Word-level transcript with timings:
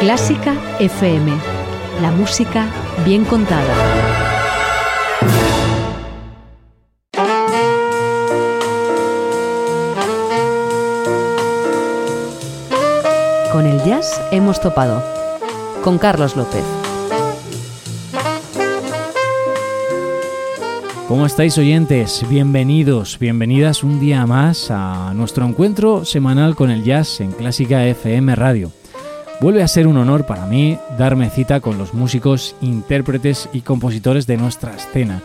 Clásica 0.00 0.54
FM. 0.78 1.30
La 2.00 2.10
música 2.10 2.66
bien 3.04 3.26
contada. 3.26 3.74
Con 13.52 13.66
el 13.66 13.84
jazz 13.84 14.22
hemos 14.32 14.58
topado. 14.62 15.04
Con 15.84 15.98
Carlos 15.98 16.34
López. 16.34 16.64
¿Cómo 21.08 21.26
estáis 21.26 21.58
oyentes? 21.58 22.24
Bienvenidos, 22.26 23.18
bienvenidas 23.18 23.84
un 23.84 24.00
día 24.00 24.24
más 24.24 24.70
a 24.70 25.12
nuestro 25.12 25.44
encuentro 25.44 26.06
semanal 26.06 26.56
con 26.56 26.70
el 26.70 26.84
jazz 26.84 27.20
en 27.20 27.32
Clásica 27.32 27.84
FM 27.84 28.34
Radio. 28.34 28.79
Vuelve 29.40 29.62
a 29.62 29.68
ser 29.68 29.86
un 29.86 29.96
honor 29.96 30.26
para 30.26 30.44
mí 30.44 30.76
darme 30.98 31.30
cita 31.30 31.60
con 31.60 31.78
los 31.78 31.94
músicos, 31.94 32.54
intérpretes 32.60 33.48
y 33.54 33.62
compositores 33.62 34.26
de 34.26 34.36
nuestra 34.36 34.76
escena. 34.76 35.22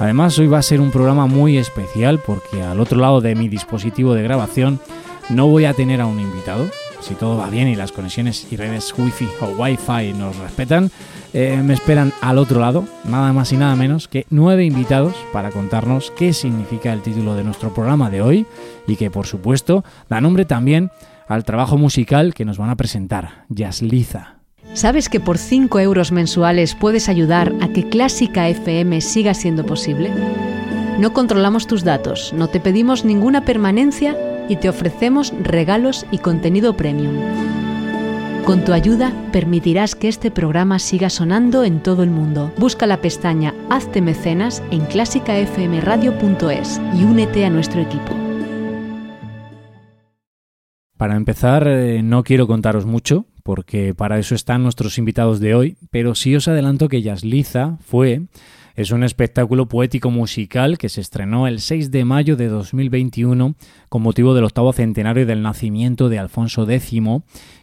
Además, 0.00 0.36
hoy 0.40 0.48
va 0.48 0.58
a 0.58 0.62
ser 0.62 0.80
un 0.80 0.90
programa 0.90 1.26
muy 1.26 1.58
especial 1.58 2.18
porque 2.18 2.60
al 2.60 2.80
otro 2.80 2.98
lado 2.98 3.20
de 3.20 3.36
mi 3.36 3.48
dispositivo 3.48 4.14
de 4.14 4.24
grabación 4.24 4.80
no 5.28 5.46
voy 5.46 5.66
a 5.66 5.74
tener 5.74 6.00
a 6.00 6.06
un 6.06 6.18
invitado. 6.18 6.66
Si 7.00 7.14
todo 7.14 7.36
va 7.36 7.50
bien 7.50 7.68
y 7.68 7.76
las 7.76 7.92
conexiones 7.92 8.48
y 8.50 8.56
redes 8.56 8.92
wifi 8.98 9.28
o 9.40 9.46
wifi 9.62 10.12
nos 10.12 10.36
respetan, 10.38 10.90
eh, 11.32 11.60
me 11.62 11.74
esperan 11.74 12.12
al 12.20 12.38
otro 12.38 12.58
lado, 12.58 12.84
nada 13.04 13.32
más 13.32 13.52
y 13.52 13.56
nada 13.56 13.76
menos 13.76 14.08
que 14.08 14.26
nueve 14.28 14.64
invitados 14.64 15.14
para 15.32 15.50
contarnos 15.50 16.12
qué 16.16 16.32
significa 16.32 16.92
el 16.92 17.00
título 17.00 17.36
de 17.36 17.44
nuestro 17.44 17.72
programa 17.72 18.10
de 18.10 18.22
hoy 18.22 18.46
y 18.88 18.96
que 18.96 19.10
por 19.10 19.26
supuesto 19.26 19.84
da 20.08 20.20
nombre 20.20 20.44
también 20.44 20.90
al 21.34 21.44
trabajo 21.44 21.78
musical 21.78 22.34
que 22.34 22.44
nos 22.44 22.58
van 22.58 22.70
a 22.70 22.76
presentar, 22.76 23.44
Jazzliza. 23.48 24.36
¿Sabes 24.74 25.08
que 25.08 25.20
por 25.20 25.38
5 25.38 25.80
euros 25.80 26.12
mensuales 26.12 26.74
puedes 26.74 27.08
ayudar 27.08 27.52
a 27.60 27.68
que 27.68 27.88
Clásica 27.88 28.48
FM 28.48 29.00
siga 29.00 29.34
siendo 29.34 29.66
posible? 29.66 30.10
No 30.98 31.12
controlamos 31.12 31.66
tus 31.66 31.84
datos, 31.84 32.32
no 32.32 32.48
te 32.48 32.60
pedimos 32.60 33.04
ninguna 33.04 33.44
permanencia 33.44 34.16
y 34.48 34.56
te 34.56 34.68
ofrecemos 34.68 35.32
regalos 35.42 36.06
y 36.10 36.18
contenido 36.18 36.76
premium. 36.76 37.16
Con 38.44 38.64
tu 38.64 38.72
ayuda 38.72 39.12
permitirás 39.30 39.94
que 39.94 40.08
este 40.08 40.30
programa 40.30 40.78
siga 40.78 41.10
sonando 41.10 41.64
en 41.64 41.80
todo 41.80 42.02
el 42.02 42.10
mundo. 42.10 42.52
Busca 42.58 42.86
la 42.86 43.00
pestaña 43.00 43.54
Hazte 43.70 44.00
mecenas 44.00 44.62
en 44.70 44.84
clásicafmradio.es 44.86 46.80
y 46.98 47.04
únete 47.04 47.44
a 47.44 47.50
nuestro 47.50 47.80
equipo. 47.80 48.21
Para 51.02 51.16
empezar, 51.16 51.66
eh, 51.66 52.00
no 52.00 52.22
quiero 52.22 52.46
contaros 52.46 52.86
mucho, 52.86 53.26
porque 53.42 53.92
para 53.92 54.20
eso 54.20 54.36
están 54.36 54.62
nuestros 54.62 54.98
invitados 54.98 55.40
de 55.40 55.52
hoy, 55.56 55.76
pero 55.90 56.14
sí 56.14 56.36
os 56.36 56.46
adelanto 56.46 56.88
que 56.88 57.02
Yasliza 57.02 57.76
fue 57.80 58.28
es 58.76 58.92
un 58.92 59.02
espectáculo 59.02 59.66
poético 59.66 60.12
musical 60.12 60.78
que 60.78 60.88
se 60.88 61.00
estrenó 61.00 61.48
el 61.48 61.58
6 61.58 61.90
de 61.90 62.04
mayo 62.04 62.36
de 62.36 62.46
2021 62.46 63.56
con 63.88 64.02
motivo 64.02 64.32
del 64.32 64.44
octavo 64.44 64.72
centenario 64.72 65.26
del 65.26 65.42
nacimiento 65.42 66.08
de 66.08 66.20
Alfonso 66.20 66.70
X 66.70 67.02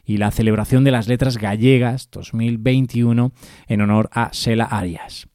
y 0.03 0.18
la 0.18 0.31
celebración 0.31 0.84
de 0.84 0.92
las 0.92 1.08
letras 1.08 1.38
gallegas 1.38 2.09
2021 2.12 3.31
en 3.70 3.81
honor 3.81 4.09
a 4.12 4.34
Sela 4.34 4.66
Arias. 4.66 5.30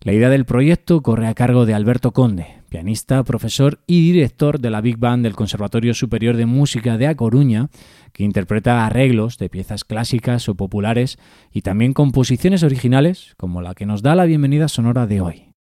La 0.00 0.12
idea 0.12 0.28
del 0.28 0.44
proyecto 0.44 1.02
corre 1.02 1.28
a 1.28 1.34
cargo 1.34 1.66
de 1.66 1.74
Alberto 1.74 2.10
Conde, 2.10 2.63
pianista, 2.74 3.22
profesor 3.22 3.78
y 3.86 4.10
director 4.10 4.58
de 4.58 4.68
la 4.68 4.80
Big 4.80 4.98
Band 4.98 5.22
del 5.22 5.36
Conservatorio 5.36 5.94
Superior 5.94 6.36
de 6.36 6.44
Música 6.44 6.98
de 6.98 7.06
A 7.06 7.14
Coruña, 7.14 7.68
que 8.12 8.24
interpreta 8.24 8.84
arreglos 8.84 9.38
de 9.38 9.48
piezas 9.48 9.84
clásicas 9.84 10.48
o 10.48 10.56
populares 10.56 11.16
y 11.52 11.62
también 11.62 11.92
composiciones 11.92 12.64
originales 12.64 13.34
como 13.36 13.62
la 13.62 13.76
que 13.76 13.86
nos 13.86 14.02
da 14.02 14.16
la 14.16 14.24
bienvenida 14.24 14.66
sonora 14.66 15.06
de 15.06 15.20
hoy. 15.20 15.53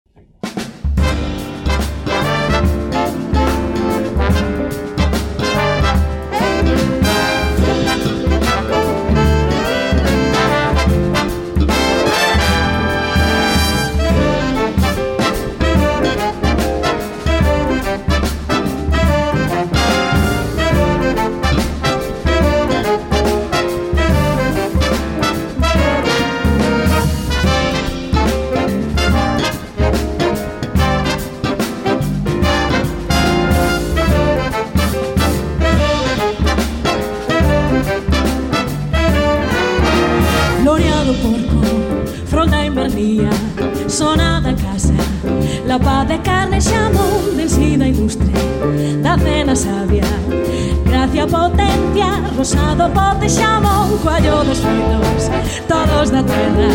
que 51.21 51.27
potencia 51.27 52.21
Rosado 52.35 52.89
pote 52.89 53.29
xamón, 53.29 53.97
coallo 54.03 54.43
dos 54.43 54.59
feitos 54.59 55.29
Todos 55.67 56.09
da 56.09 56.23
terra, 56.23 56.69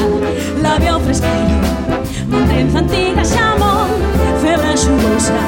labio 0.63 1.01
fresquinho 1.01 1.61
Montenza 2.29 2.79
antiga 2.79 3.25
xamón, 3.25 3.89
febra 4.41 4.77
xugosa 4.77 5.41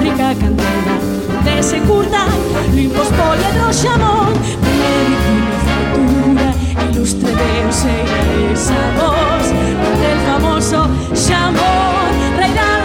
Rica 0.00 0.34
cantera, 0.40 0.96
dese 1.44 1.80
curta 1.80 2.24
Limpos 2.72 3.08
poliedro 3.08 3.72
xamón 3.72 4.32
Medicina, 4.64 5.56
fritura, 5.64 6.50
ilustre 6.90 7.32
deus 7.32 7.84
e 7.84 8.56
sabor 8.56 9.40
Del 10.00 10.18
famoso 10.26 10.88
xamón, 11.14 12.38
rei 12.38 12.52
da 12.54 12.79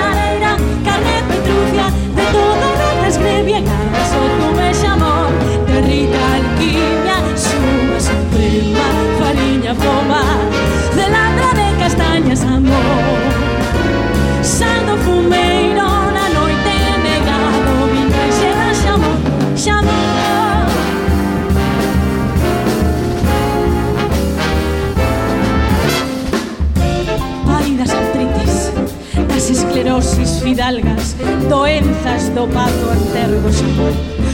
neurosis 29.95 30.41
fidalgas, 30.41 31.15
doenzas 31.49 32.27
do 32.35 32.47
pato 32.47 32.91
antergo 32.91 33.49
xamón. 33.49 33.93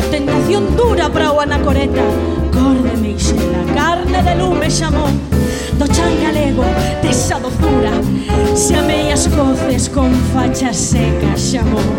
Tentación 0.09 0.75
dura 0.75 1.07
para 1.09 1.31
o 1.31 1.39
anacoreta, 1.39 2.01
cor 2.51 2.81
de 2.81 2.97
meixela, 2.97 3.61
carne 3.75 4.23
de 4.23 4.35
lume 4.35 4.71
xamón. 4.71 5.13
Do 5.77 5.87
chan 5.87 6.17
galego, 6.23 6.63
desa 7.03 7.37
dozura, 7.39 7.93
xamei 8.55 9.11
as 9.11 9.27
coces 9.27 9.87
con 9.89 10.11
fachas 10.33 10.77
secas 10.77 11.39
xamón. 11.51 11.93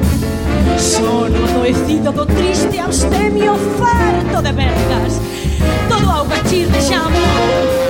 Sono 0.76 1.46
doecido 1.54 2.10
do 2.10 2.26
triste 2.26 2.80
abstemio 2.80 3.54
farto 3.78 4.42
de 4.42 4.52
vergas, 4.52 5.20
todo 5.88 6.10
ao 6.10 6.26
chirre 6.48 6.72
de 6.72 6.80
xamón. 6.82 7.81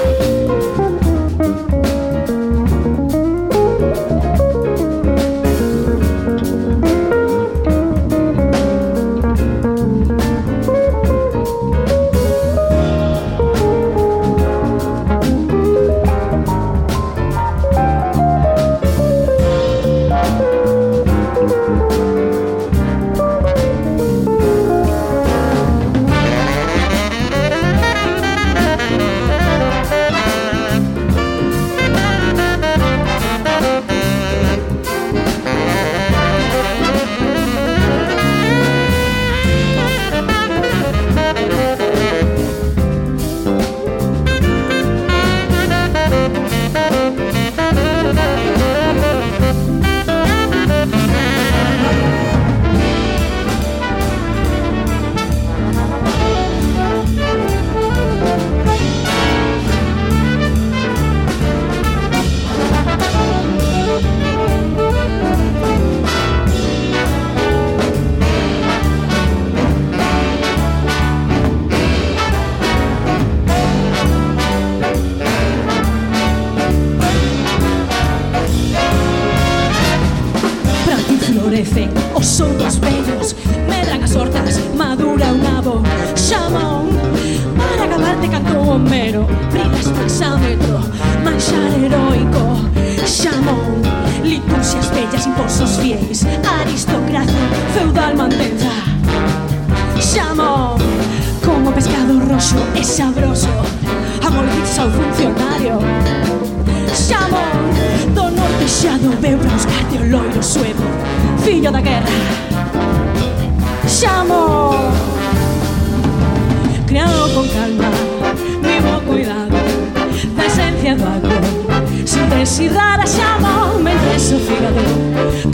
Desidaras 122.43 123.15
xamón 123.15 123.85
mentre 123.85 124.19
o 124.19 124.39
fígado 124.41 124.83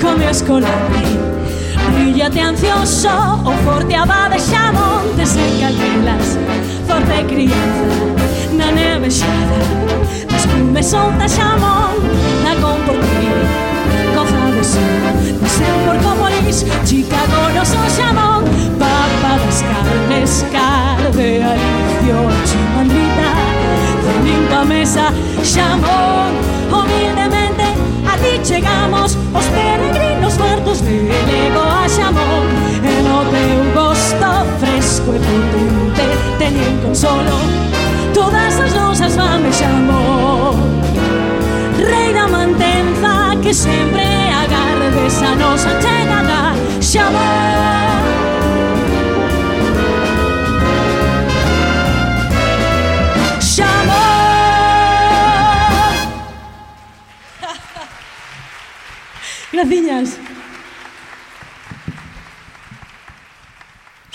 come 0.00 0.26
os 0.26 0.40
colapí 0.40 1.04
Ríllate 1.94 2.40
ansioso 2.40 3.10
o 3.44 3.52
forte 3.62 3.94
abade 3.94 4.38
xamón 4.40 5.04
te 5.14 5.26
Forte 6.88 7.26
crianza 7.28 7.88
na 8.56 8.72
neve 8.72 9.10
xada 9.10 9.60
Nas 10.32 10.46
cumes 10.46 10.86
solta 10.86 11.28
xamón 11.28 11.92
na 12.42 12.54
ti 12.56 13.28
Coza 14.14 14.44
de 14.56 14.64
sol 14.64 15.28
no 15.40 15.48
por 15.84 15.96
porco 16.04 16.28
lis 16.40 16.64
Chicago 16.88 17.40
no 17.54 17.64
son 17.66 17.86
xamón 17.96 18.44
Papa 18.80 19.32
das 19.44 19.60
carnes, 19.60 20.32
carne, 20.50 21.28
alicio, 21.50 22.18
chimandita 22.48 23.37
vinto 24.28 24.54
a 24.54 24.64
mesa. 24.64 25.12
Xamón, 25.42 26.32
humildemente 26.70 27.64
a 28.06 28.16
ti 28.16 28.40
chegamos 28.42 29.16
Os 29.34 29.44
peregrinos 29.46 30.34
fartos 30.34 30.82
de 30.82 30.98
lego 31.28 31.62
a 31.62 31.88
Xamón 31.88 32.46
E 32.82 33.02
no 33.02 33.18
teu 33.32 33.60
gosto 33.74 34.30
fresco 34.60 35.14
e 35.14 35.18
potente 35.18 36.06
Teñen 36.38 36.78
consolo 36.82 37.36
todas 38.14 38.60
as 38.60 38.72
nosas 38.74 39.14
fame 39.14 39.50
Xamón 39.52 40.56
Rei 41.78 42.12
da 42.12 42.26
mantenza 42.28 43.36
que 43.42 43.52
sempre 43.52 44.06
agardes 44.42 45.22
a 45.22 45.34
nosa 45.36 45.70
chegada 45.80 46.54
Xamón 46.80 48.07
Graciñas. 59.58 60.27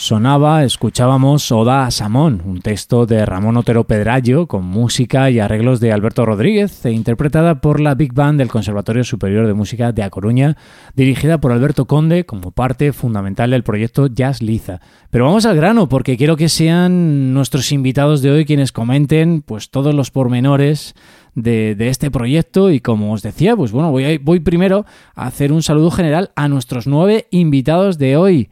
Sonaba, 0.03 0.65
escuchábamos 0.65 1.50
Oda 1.53 1.85
a 1.85 1.91
Samón, 1.91 2.41
un 2.45 2.59
texto 2.59 3.05
de 3.05 3.25
Ramón 3.25 3.55
Otero 3.55 3.85
Pedrallo 3.85 4.47
con 4.47 4.65
música 4.65 5.31
y 5.31 5.39
arreglos 5.39 5.79
de 5.79 5.94
Alberto 5.94 6.25
Rodríguez 6.25 6.85
e 6.85 6.91
interpretada 6.91 7.61
por 7.61 7.79
la 7.79 7.95
Big 7.95 8.11
Band 8.11 8.38
del 8.38 8.50
Conservatorio 8.50 9.05
Superior 9.05 9.47
de 9.47 9.53
Música 9.53 9.94
de 9.94 10.03
A 10.03 10.09
Coruña, 10.09 10.57
dirigida 10.94 11.38
por 11.38 11.53
Alberto 11.53 11.85
Conde 11.85 12.25
como 12.25 12.51
parte 12.51 12.91
fundamental 12.91 13.51
del 13.51 13.63
proyecto 13.63 14.07
Jazz 14.07 14.41
Liza. 14.41 14.81
Pero 15.09 15.23
vamos 15.23 15.45
al 15.45 15.55
grano 15.55 15.88
porque 15.88 16.17
quiero 16.17 16.35
que 16.35 16.50
sean 16.50 17.33
nuestros 17.33 17.71
invitados 17.71 18.21
de 18.21 18.31
hoy 18.31 18.44
quienes 18.44 18.73
comenten 18.73 19.41
pues 19.41 19.69
todos 19.69 19.95
los 19.95 20.11
pormenores 20.11 20.95
de, 21.33 21.75
de, 21.75 21.88
este 21.88 22.11
proyecto 22.11 22.71
y 22.71 22.81
como 22.81 23.13
os 23.13 23.21
decía, 23.21 23.55
pues 23.55 23.71
bueno, 23.71 23.89
voy, 23.89 24.03
a, 24.03 24.19
voy 24.21 24.41
primero 24.41 24.85
a 25.15 25.27
hacer 25.27 25.53
un 25.53 25.63
saludo 25.63 25.91
general 25.91 26.31
a 26.35 26.50
nuestros 26.50 26.88
nueve 26.88 27.27
invitados 27.31 27.97
de 27.97 28.17
hoy. 28.17 28.50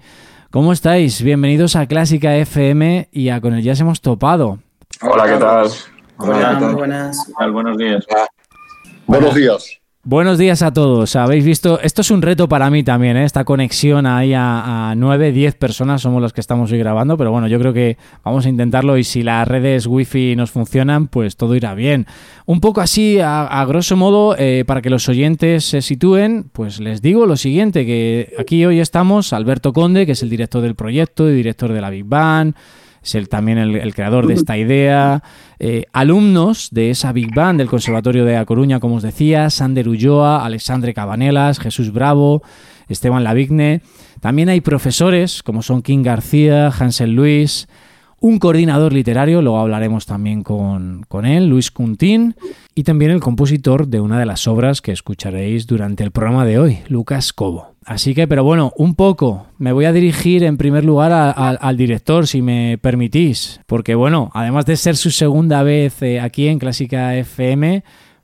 ¿Cómo 0.51 0.73
estáis? 0.73 1.21
Bienvenidos 1.21 1.77
a 1.77 1.87
Clásica 1.87 2.35
FM 2.35 3.07
y 3.13 3.29
a 3.29 3.39
Con 3.39 3.53
el 3.53 3.63
Jazz 3.63 3.79
hemos 3.79 4.01
topado. 4.01 4.59
Hola, 5.01 5.23
¿qué 5.25 5.37
tal? 5.39 5.69
Hola, 6.17 6.35
Hola 6.35 6.59
muy 6.59 6.73
buenas. 6.73 7.31
Buenos 7.53 7.77
días. 7.77 8.05
Buenos 9.07 9.33
días. 9.33 9.80
Buenos 10.03 10.39
días 10.39 10.63
a 10.63 10.73
todos. 10.73 11.15
Habéis 11.15 11.45
visto, 11.45 11.79
esto 11.79 12.01
es 12.01 12.09
un 12.09 12.23
reto 12.23 12.49
para 12.49 12.71
mí 12.71 12.83
también, 12.83 13.17
¿eh? 13.17 13.23
esta 13.23 13.45
conexión 13.45 14.07
ahí 14.07 14.33
a, 14.33 14.89
a 14.89 14.95
9, 14.95 15.31
10 15.31 15.53
personas 15.53 16.01
somos 16.01 16.23
los 16.23 16.33
que 16.33 16.41
estamos 16.41 16.71
hoy 16.71 16.79
grabando, 16.79 17.17
pero 17.17 17.29
bueno, 17.29 17.47
yo 17.47 17.59
creo 17.59 17.71
que 17.71 17.97
vamos 18.23 18.47
a 18.47 18.49
intentarlo 18.49 18.97
y 18.97 19.03
si 19.03 19.21
las 19.21 19.47
redes 19.47 19.85
wifi 19.85 20.35
nos 20.35 20.49
funcionan, 20.49 21.05
pues 21.05 21.37
todo 21.37 21.53
irá 21.55 21.75
bien. 21.75 22.07
Un 22.47 22.61
poco 22.61 22.81
así, 22.81 23.19
a, 23.19 23.45
a 23.45 23.63
grosso 23.65 23.95
modo, 23.95 24.35
eh, 24.39 24.63
para 24.65 24.81
que 24.81 24.89
los 24.89 25.07
oyentes 25.07 25.65
se 25.65 25.83
sitúen, 25.83 26.49
pues 26.51 26.79
les 26.79 27.03
digo 27.03 27.27
lo 27.27 27.37
siguiente, 27.37 27.85
que 27.85 28.33
aquí 28.39 28.65
hoy 28.65 28.79
estamos 28.79 29.33
Alberto 29.33 29.71
Conde, 29.71 30.07
que 30.07 30.13
es 30.13 30.23
el 30.23 30.31
director 30.31 30.63
del 30.63 30.73
proyecto 30.73 31.29
y 31.29 31.35
director 31.35 31.71
de 31.71 31.79
la 31.79 31.91
Big 31.91 32.05
Bang, 32.05 32.55
es 33.03 33.15
el, 33.15 33.29
también 33.29 33.57
el, 33.57 33.75
el, 33.75 33.93
creador 33.93 34.27
de 34.27 34.35
esta 34.35 34.57
idea. 34.57 35.23
Eh, 35.59 35.85
alumnos 35.91 36.69
de 36.71 36.91
esa 36.91 37.11
Big 37.11 37.33
Band 37.33 37.59
del 37.59 37.69
Conservatorio 37.69 38.25
de 38.25 38.37
A 38.37 38.45
Coruña, 38.45 38.79
como 38.79 38.95
os 38.95 39.03
decía, 39.03 39.49
Sander 39.49 39.89
Ulloa, 39.89 40.45
Alexandre 40.45 40.93
Cabanelas, 40.93 41.59
Jesús 41.59 41.91
Bravo, 41.91 42.43
Esteban 42.87 43.23
Lavigne. 43.23 43.81
También 44.19 44.49
hay 44.49 44.61
profesores 44.61 45.41
como 45.41 45.63
son 45.63 45.81
King 45.81 46.03
García, 46.03 46.67
Hansel 46.67 47.13
Luis, 47.13 47.67
un 48.21 48.37
coordinador 48.37 48.93
literario, 48.93 49.41
luego 49.41 49.59
hablaremos 49.59 50.05
también 50.05 50.43
con, 50.43 51.03
con 51.07 51.25
él, 51.25 51.47
Luis 51.47 51.71
Cuntín, 51.71 52.35
y 52.75 52.83
también 52.83 53.11
el 53.11 53.19
compositor 53.19 53.87
de 53.87 53.99
una 53.99 54.19
de 54.19 54.27
las 54.27 54.47
obras 54.47 54.81
que 54.81 54.91
escucharéis 54.91 55.65
durante 55.65 56.03
el 56.03 56.11
programa 56.11 56.45
de 56.45 56.59
hoy, 56.59 56.79
Lucas 56.87 57.33
Cobo. 57.33 57.71
Así 57.83 58.13
que, 58.13 58.27
pero 58.27 58.43
bueno, 58.43 58.73
un 58.77 58.93
poco. 58.93 59.47
Me 59.57 59.71
voy 59.71 59.85
a 59.85 59.91
dirigir 59.91 60.43
en 60.43 60.57
primer 60.57 60.85
lugar 60.85 61.11
al 61.35 61.77
director, 61.77 62.27
si 62.27 62.43
me 62.43 62.77
permitís. 62.77 63.59
Porque 63.65 63.95
bueno, 63.95 64.29
además 64.35 64.67
de 64.67 64.77
ser 64.77 64.95
su 64.95 65.09
segunda 65.09 65.63
vez 65.63 66.01
eh, 66.03 66.19
aquí 66.19 66.47
en 66.47 66.59
Clásica 66.59 67.15
FM, 67.17 67.83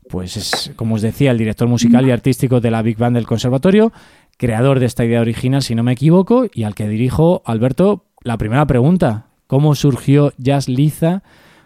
pues 0.10 0.38
es, 0.38 0.72
como 0.76 0.96
os 0.96 1.02
decía, 1.02 1.32
el 1.32 1.40
director 1.40 1.68
musical 1.68 2.08
y 2.08 2.12
artístico 2.12 2.62
de 2.62 2.70
la 2.70 2.84
Big 2.84 2.98
Band 2.98 3.16
del 3.16 3.26
Conservatorio, 3.26 3.92
creador 4.38 4.80
de 4.80 4.86
esta 4.86 5.04
idea 5.04 5.22
original, 5.22 5.64
si 5.64 5.74
no 5.74 5.82
me 5.82 5.94
equivoco, 5.94 6.46
y 6.54 6.64
al 6.64 6.76
que 6.76 6.88
dirijo, 6.88 7.42
Alberto, 7.44 8.06
la 8.22 8.38
primera 8.38 8.68
pregunta. 8.68 9.27
¿Cómo 9.48 9.76
surgió 9.76 10.34
Jazz 10.38 10.68
Liza? 10.68 11.24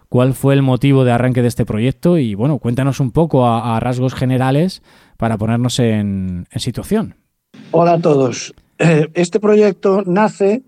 ¿Cuál 0.08 0.34
fue 0.34 0.54
el 0.54 0.62
motivo 0.62 1.04
de 1.04 1.12
arranque 1.12 1.42
de 1.42 1.48
este 1.48 1.66
proyecto? 1.66 2.18
Y 2.18 2.36
bueno, 2.36 2.60
cuéntanos 2.60 3.00
un 3.00 3.12
poco 3.12 3.48
a, 3.48 3.80
rasgos 3.80 4.14
generales 4.14 4.84
para 5.18 5.38
ponernos 5.38 5.80
en, 5.80 6.48
en 6.52 6.60
situación. 6.60 7.16
Hola 7.72 7.94
a 7.94 8.00
todos. 8.00 8.54
Este 9.14 9.40
proyecto 9.40 10.04
nace 10.06 10.64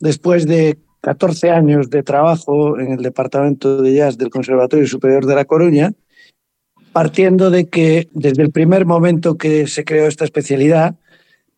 después 0.00 0.46
de 0.46 0.78
14 1.00 1.50
años 1.50 1.88
de 1.90 2.02
trabajo 2.02 2.80
en 2.80 2.92
el 2.92 3.02
Departamento 3.02 3.80
de 3.80 3.94
Jazz 3.94 4.18
del 4.18 4.30
Conservatorio 4.30 4.86
Superior 4.86 5.24
de 5.26 5.34
La 5.34 5.44
Coruña, 5.44 5.92
partiendo 6.92 7.50
de 7.50 7.68
que 7.68 8.08
desde 8.12 8.42
el 8.42 8.50
primer 8.50 8.86
momento 8.86 9.36
que 9.36 9.66
se 9.66 9.84
creó 9.84 10.06
esta 10.06 10.24
especialidad, 10.24 10.96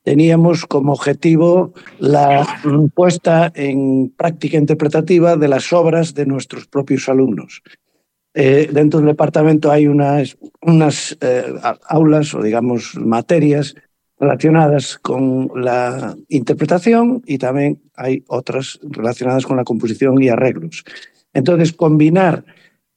teníamos 0.09 0.65
como 0.65 0.95
objetivo 0.95 1.75
la 1.99 2.47
puesta 2.95 3.53
en 3.55 4.09
práctica 4.17 4.57
interpretativa 4.57 5.37
de 5.37 5.49
las 5.49 5.71
obras 5.71 6.15
de 6.15 6.25
nuestros 6.25 6.67
propios 6.67 7.11
alumnos. 7.11 7.63
Eh, 8.33 8.71
dentro 8.73 9.01
del 9.01 9.11
departamento 9.11 9.71
hay 9.71 9.87
unas, 9.87 10.39
unas 10.63 11.15
eh, 11.21 11.45
aulas 11.91 12.33
o 12.35 12.41
digamos 12.43 12.95
materias 12.97 13.75
relacionadas 14.19 14.97
con 14.97 15.51
la 15.55 16.17
interpretación 16.31 17.23
y 17.27 17.37
también 17.37 17.83
hay 17.95 18.25
otras 18.29 18.81
relacionadas 18.83 19.45
con 19.45 19.59
la 19.59 19.65
composición 19.65 20.23
y 20.23 20.31
arreglos. 20.31 20.85
Entonces, 21.35 21.75
combinar 21.75 22.47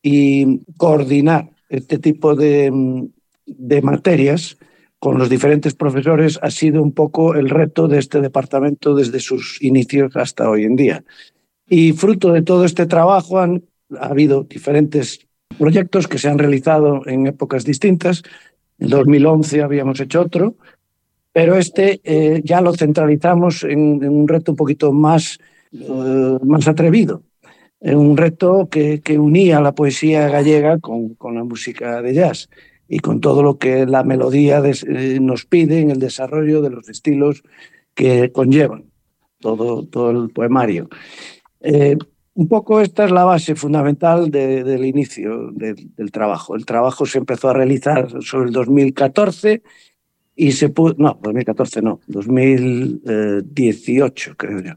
y 0.02 0.62
coordinar 0.78 1.50
este 1.68 1.98
tipo 1.98 2.36
de, 2.36 2.72
de 3.46 3.82
materias 3.82 4.58
con 5.02 5.18
los 5.18 5.32
diferentes 5.32 5.74
profesores 5.74 6.38
ha 6.44 6.52
sido 6.52 6.84
un 6.84 6.92
poco 6.92 7.34
el 7.34 7.50
reto 7.50 7.88
de 7.88 7.98
este 7.98 8.22
departamento 8.22 8.94
desde 8.94 9.20
sus 9.20 9.60
inicios 9.60 10.16
hasta 10.16 10.48
hoy 10.48 10.64
en 10.64 10.76
día. 10.76 11.04
Y 11.68 11.94
fruto 11.94 12.32
de 12.32 12.44
todo 12.44 12.66
este 12.66 12.86
trabajo 12.86 13.40
han 13.40 13.64
ha 14.00 14.10
habido 14.10 14.44
diferentes 14.44 15.28
proyectos 15.58 16.08
que 16.08 16.20
se 16.20 16.30
han 16.30 16.38
realizado 16.38 17.02
en 17.08 17.26
épocas 17.26 17.66
distintas. 17.66 18.22
En 18.78 18.90
2011 18.90 19.64
habíamos 19.64 20.00
hecho 20.00 20.22
otro, 20.22 20.56
pero 21.34 21.58
este 21.58 22.00
eh, 22.04 22.44
ya 22.46 22.62
lo 22.62 22.74
centralizamos 22.74 23.64
en, 23.64 24.04
en, 24.04 24.10
un 24.10 24.28
reto 24.28 24.52
un 24.52 24.56
poquito 24.56 24.92
más, 24.92 25.40
eh, 25.72 26.38
más 26.44 26.68
atrevido, 26.68 27.24
en 27.80 27.98
un 27.98 28.18
reto 28.18 28.70
que, 28.70 29.02
que, 29.02 29.18
unía 29.18 29.62
la 29.62 29.74
poesía 29.74 30.30
gallega 30.30 30.78
con, 30.78 31.16
con, 31.16 31.34
la 31.34 31.44
música 31.44 32.04
de 32.04 32.14
jazz 32.14 32.50
y 32.94 33.00
con 33.00 33.22
todo 33.22 33.42
lo 33.42 33.58
que 33.58 33.86
la 33.86 34.04
melodía 34.04 34.62
eh, 34.66 35.18
nos 35.22 35.46
pide 35.46 35.80
en 35.80 35.92
el 35.92 36.00
desarrollo 36.00 36.62
de 36.62 36.72
los 36.72 36.90
estilos 36.90 37.42
que 37.94 38.34
conllevan 38.34 38.84
todo, 39.40 39.86
todo 39.86 40.12
el 40.12 40.30
poemario. 40.32 40.90
Eh, 41.62 41.98
un 42.34 42.50
poco 42.50 42.82
esta 42.82 43.06
es 43.06 43.12
la 43.12 43.24
base 43.24 43.56
fundamental 43.56 44.30
del 44.30 44.84
inicio 44.84 45.52
del 45.54 46.12
trabajo. 46.12 46.58
El 46.58 46.66
trabajo 46.66 47.06
se 47.06 47.20
empezó 47.20 47.48
a 47.50 47.54
realizar 47.54 48.10
sobre 48.22 48.50
el 48.50 48.54
2014 48.54 49.64
y 50.36 50.52
se 50.52 50.68
pudo, 50.68 50.94
no, 50.98 51.18
2014 51.24 51.82
no, 51.82 52.02
2018 52.08 54.36
creo 54.36 54.60
yo. 54.60 54.74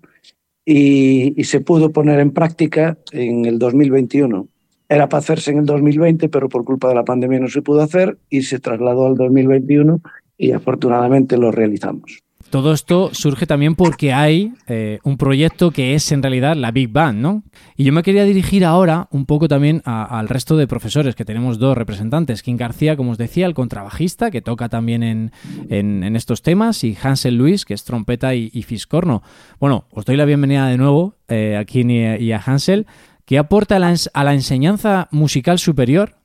Y, 0.64 1.34
y, 1.36 1.44
se 1.44 1.60
pudo 1.60 1.90
poner 1.90 2.20
en 2.20 2.30
práctica 2.30 2.96
en 3.10 3.44
el 3.44 3.58
2021. 3.58 4.48
Era 4.88 5.08
para 5.08 5.20
hacerse 5.20 5.50
en 5.50 5.58
el 5.58 5.66
2020, 5.66 6.28
pero 6.28 6.48
por 6.48 6.64
culpa 6.64 6.88
de 6.88 6.94
la 6.94 7.04
pandemia 7.04 7.40
no 7.40 7.48
se 7.48 7.62
pudo 7.62 7.82
hacer 7.82 8.18
y 8.28 8.42
se 8.42 8.58
trasladó 8.58 9.06
al 9.06 9.14
2021 9.16 10.00
y 10.36 10.52
afortunadamente 10.52 11.36
lo 11.38 11.50
realizamos. 11.50 12.24
Todo 12.54 12.72
esto 12.72 13.10
surge 13.12 13.46
también 13.46 13.74
porque 13.74 14.12
hay 14.12 14.52
eh, 14.68 15.00
un 15.02 15.16
proyecto 15.16 15.72
que 15.72 15.96
es 15.96 16.12
en 16.12 16.22
realidad 16.22 16.54
la 16.54 16.70
Big 16.70 16.88
Bang, 16.88 17.16
¿no? 17.16 17.42
Y 17.74 17.82
yo 17.82 17.92
me 17.92 18.04
quería 18.04 18.22
dirigir 18.22 18.64
ahora 18.64 19.08
un 19.10 19.26
poco 19.26 19.48
también 19.48 19.82
al 19.84 20.28
resto 20.28 20.56
de 20.56 20.68
profesores, 20.68 21.16
que 21.16 21.24
tenemos 21.24 21.58
dos 21.58 21.76
representantes. 21.76 22.44
King 22.44 22.56
García, 22.56 22.96
como 22.96 23.10
os 23.10 23.18
decía, 23.18 23.46
el 23.46 23.54
contrabajista, 23.54 24.30
que 24.30 24.40
toca 24.40 24.68
también 24.68 25.02
en, 25.02 25.32
en, 25.68 26.14
estos 26.14 26.42
temas, 26.42 26.84
y 26.84 26.96
Hansel 27.02 27.36
Luis, 27.36 27.64
que 27.64 27.74
es 27.74 27.82
trompeta 27.82 28.36
y, 28.36 28.62
fiscorno. 28.62 29.24
Bueno, 29.58 29.86
os 29.90 30.04
doy 30.04 30.16
la 30.16 30.24
bienvenida 30.24 30.68
de 30.68 30.76
nuevo 30.76 31.16
eh, 31.26 31.56
a 31.56 31.64
King 31.64 31.86
y, 32.20 32.30
a 32.30 32.38
Hansel. 32.38 32.86
¿Qué 33.24 33.38
aporta 33.38 33.76
a 33.76 33.78
la, 33.78 33.94
a 34.12 34.24
la 34.24 34.34
enseñanza 34.34 35.08
musical 35.10 35.58
superior 35.58 36.16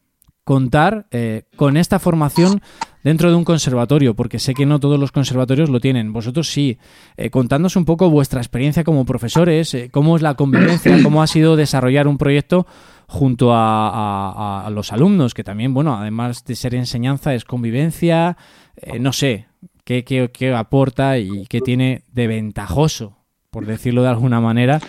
contar 0.43 1.05
eh, 1.11 1.43
con 1.55 1.77
esta 1.77 1.99
formación 1.99 2.61
dentro 3.03 3.29
de 3.29 3.35
un 3.35 3.43
conservatorio, 3.43 4.15
porque 4.15 4.39
sé 4.39 4.53
que 4.53 4.65
no 4.65 4.79
todos 4.79 4.99
los 4.99 5.11
conservatorios 5.11 5.69
lo 5.69 5.79
tienen. 5.79 6.13
Vosotros 6.13 6.49
sí. 6.49 6.77
Eh, 7.17 7.29
contándonos 7.29 7.75
un 7.75 7.85
poco 7.85 8.09
vuestra 8.09 8.41
experiencia 8.41 8.83
como 8.83 9.05
profesores, 9.05 9.73
eh, 9.73 9.89
cómo 9.91 10.15
es 10.15 10.21
la 10.21 10.35
convivencia, 10.35 10.97
cómo 11.03 11.21
ha 11.21 11.27
sido 11.27 11.55
desarrollar 11.55 12.07
un 12.07 12.17
proyecto 12.17 12.67
junto 13.07 13.51
a, 13.53 14.69
los 14.71 14.93
alumnos, 14.93 15.33
que 15.33 15.43
también, 15.43 15.73
bueno, 15.73 15.95
además 15.95 16.45
de 16.45 16.55
ser 16.55 16.75
enseñanza, 16.75 17.33
es 17.33 17.43
convivencia, 17.43 18.37
eh, 18.75 18.99
no 18.99 19.13
sé, 19.13 19.47
qué, 19.83 20.03
qué, 20.03 20.53
aporta 20.53 21.17
y 21.17 21.47
qué 21.47 21.59
tiene 21.59 22.03
de 22.11 22.27
ventajoso, 22.27 23.17
por 23.49 23.65
decirlo 23.65 24.03
de 24.03 24.09
alguna 24.09 24.39
manera, 24.41 24.79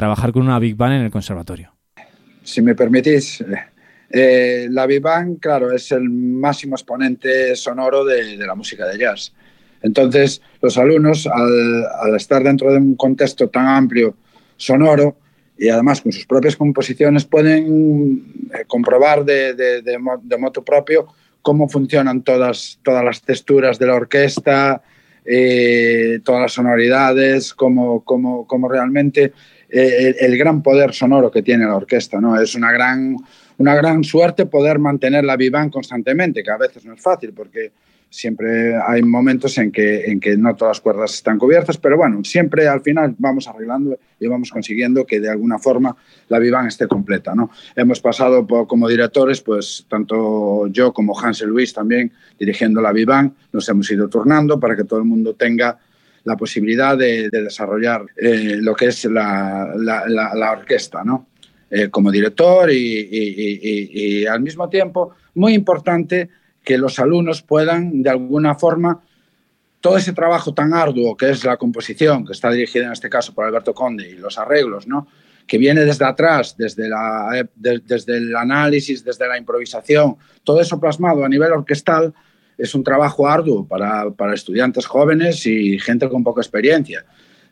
trabajar 0.00 0.32
con 0.32 0.40
una 0.40 0.58
Big 0.58 0.76
Band 0.76 0.94
en 0.94 1.02
el 1.02 1.10
conservatorio. 1.10 1.74
Si 2.42 2.62
me 2.62 2.74
permitís, 2.74 3.44
eh, 4.08 4.66
la 4.70 4.86
Big 4.86 5.02
Band, 5.02 5.40
claro, 5.40 5.72
es 5.72 5.92
el 5.92 6.08
máximo 6.08 6.74
exponente 6.74 7.54
sonoro 7.54 8.06
de, 8.06 8.34
la 8.38 8.54
música 8.54 8.86
de 8.86 8.96
jazz. 8.96 9.34
Entonces, 9.82 10.40
los 10.62 10.78
alumnos, 10.78 11.26
al, 11.26 12.16
estar 12.16 12.42
dentro 12.42 12.72
de 12.72 12.78
un 12.78 12.96
contexto 12.96 13.50
tan 13.50 13.66
amplio 13.66 14.16
sonoro 14.56 15.18
y 15.58 15.68
además 15.68 16.00
con 16.00 16.12
sus 16.12 16.24
propias 16.24 16.56
composiciones, 16.56 17.26
pueden 17.26 18.24
eh, 18.54 18.64
comprobar 18.66 19.26
de, 19.26 19.98
modo 19.98 20.64
propio 20.64 21.08
cómo 21.42 21.68
funcionan 21.68 22.22
todas, 22.22 22.78
todas 22.82 23.04
las 23.04 23.20
texturas 23.20 23.78
de 23.78 23.86
la 23.86 23.96
orquesta, 23.96 24.82
eh, 25.24 26.20
todas 26.24 26.42
las 26.42 26.52
sonoridades, 26.52 27.54
cómo, 27.54 28.02
cómo, 28.04 28.46
cómo 28.46 28.68
realmente 28.68 29.32
el, 29.68 30.16
el, 30.18 30.38
gran 30.38 30.62
poder 30.62 30.92
sonoro 30.92 31.30
que 31.30 31.42
tiene 31.42 31.64
la 31.64 31.76
orquesta. 31.76 32.20
¿no? 32.20 32.40
Es 32.40 32.54
una 32.54 32.72
gran 32.72 33.16
una 33.60 33.74
gran 33.74 34.02
suerte 34.04 34.46
poder 34.46 34.78
mantener 34.78 35.22
la 35.22 35.36
Vivan 35.36 35.68
constantemente, 35.68 36.42
que 36.42 36.50
a 36.50 36.56
veces 36.56 36.86
no 36.86 36.94
es 36.94 37.00
fácil 37.00 37.34
porque 37.34 37.72
siempre 38.10 38.76
hay 38.76 39.02
momentos 39.02 39.56
en 39.58 39.70
que, 39.70 40.06
en 40.06 40.20
que 40.20 40.36
no 40.36 40.54
todas 40.56 40.76
las 40.76 40.80
cuerdas 40.80 41.14
están 41.14 41.38
cubiertas, 41.38 41.78
pero 41.78 41.96
bueno, 41.96 42.22
siempre 42.24 42.68
al 42.68 42.82
final 42.82 43.14
vamos 43.18 43.46
arreglando 43.46 43.98
y 44.18 44.26
vamos 44.26 44.50
consiguiendo 44.50 45.06
que 45.06 45.20
de 45.20 45.30
alguna 45.30 45.58
forma 45.58 45.96
la 46.28 46.38
Vivan 46.38 46.66
esté 46.66 46.88
completa. 46.88 47.34
¿no? 47.34 47.50
Hemos 47.76 48.00
pasado 48.00 48.46
como 48.66 48.88
directores, 48.88 49.40
pues 49.40 49.86
tanto 49.88 50.66
yo 50.66 50.92
como 50.92 51.18
Hansel 51.18 51.48
Luis 51.48 51.72
también 51.72 52.12
dirigiendo 52.38 52.80
la 52.80 52.92
Vivan, 52.92 53.34
nos 53.52 53.68
hemos 53.68 53.90
ido 53.90 54.08
turnando 54.08 54.58
para 54.58 54.76
que 54.76 54.84
todo 54.84 54.98
el 54.98 55.04
mundo 55.06 55.34
tenga 55.34 55.78
la 56.24 56.36
posibilidad 56.36 56.98
de, 56.98 57.30
desarrollar 57.30 58.04
eh, 58.16 58.58
lo 58.60 58.74
que 58.74 58.86
es 58.86 59.04
la, 59.06 59.72
la, 59.76 60.06
la 60.06 60.52
orquesta. 60.52 61.02
¿no? 61.04 61.28
Eh, 61.72 61.88
como 61.88 62.10
director 62.10 62.68
y, 62.72 64.26
al 64.26 64.40
mismo 64.40 64.68
tiempo 64.68 65.14
muy 65.34 65.54
importante 65.54 66.28
que 66.64 66.78
los 66.78 66.98
alumnos 66.98 67.42
puedan 67.42 68.02
de 68.02 68.10
alguna 68.10 68.54
forma 68.54 69.02
todo 69.80 69.96
ese 69.96 70.12
trabajo 70.12 70.52
tan 70.52 70.74
arduo 70.74 71.16
que 71.16 71.30
es 71.30 71.44
la 71.44 71.56
composición, 71.56 72.26
que 72.26 72.32
está 72.32 72.50
dirigida 72.50 72.86
en 72.86 72.92
este 72.92 73.08
caso 73.08 73.34
por 73.34 73.46
Alberto 73.46 73.74
Conde 73.74 74.10
y 74.10 74.14
los 74.14 74.38
arreglos, 74.38 74.86
¿no? 74.86 75.06
que 75.46 75.58
viene 75.58 75.84
desde 75.84 76.04
atrás, 76.04 76.54
desde, 76.56 76.88
la, 76.88 77.44
desde 77.56 78.18
el 78.18 78.36
análisis, 78.36 79.02
desde 79.02 79.26
la 79.26 79.36
improvisación, 79.36 80.16
todo 80.44 80.60
eso 80.60 80.78
plasmado 80.78 81.24
a 81.24 81.28
nivel 81.28 81.50
orquestal 81.50 82.14
es 82.56 82.72
un 82.74 82.84
trabajo 82.84 83.26
arduo 83.26 83.66
para, 83.66 84.10
para 84.10 84.34
estudiantes 84.34 84.86
jóvenes 84.86 85.44
y 85.46 85.78
gente 85.80 86.08
con 86.08 86.22
poca 86.22 86.40
experiencia. 86.40 87.04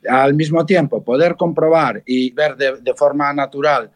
Al 0.08 0.34
mismo 0.34 0.64
tiempo, 0.64 1.02
poder 1.02 1.34
comprobar 1.34 2.02
y 2.06 2.30
ver 2.30 2.56
de 2.56 2.94
forma 2.94 3.32
natural 3.32 3.90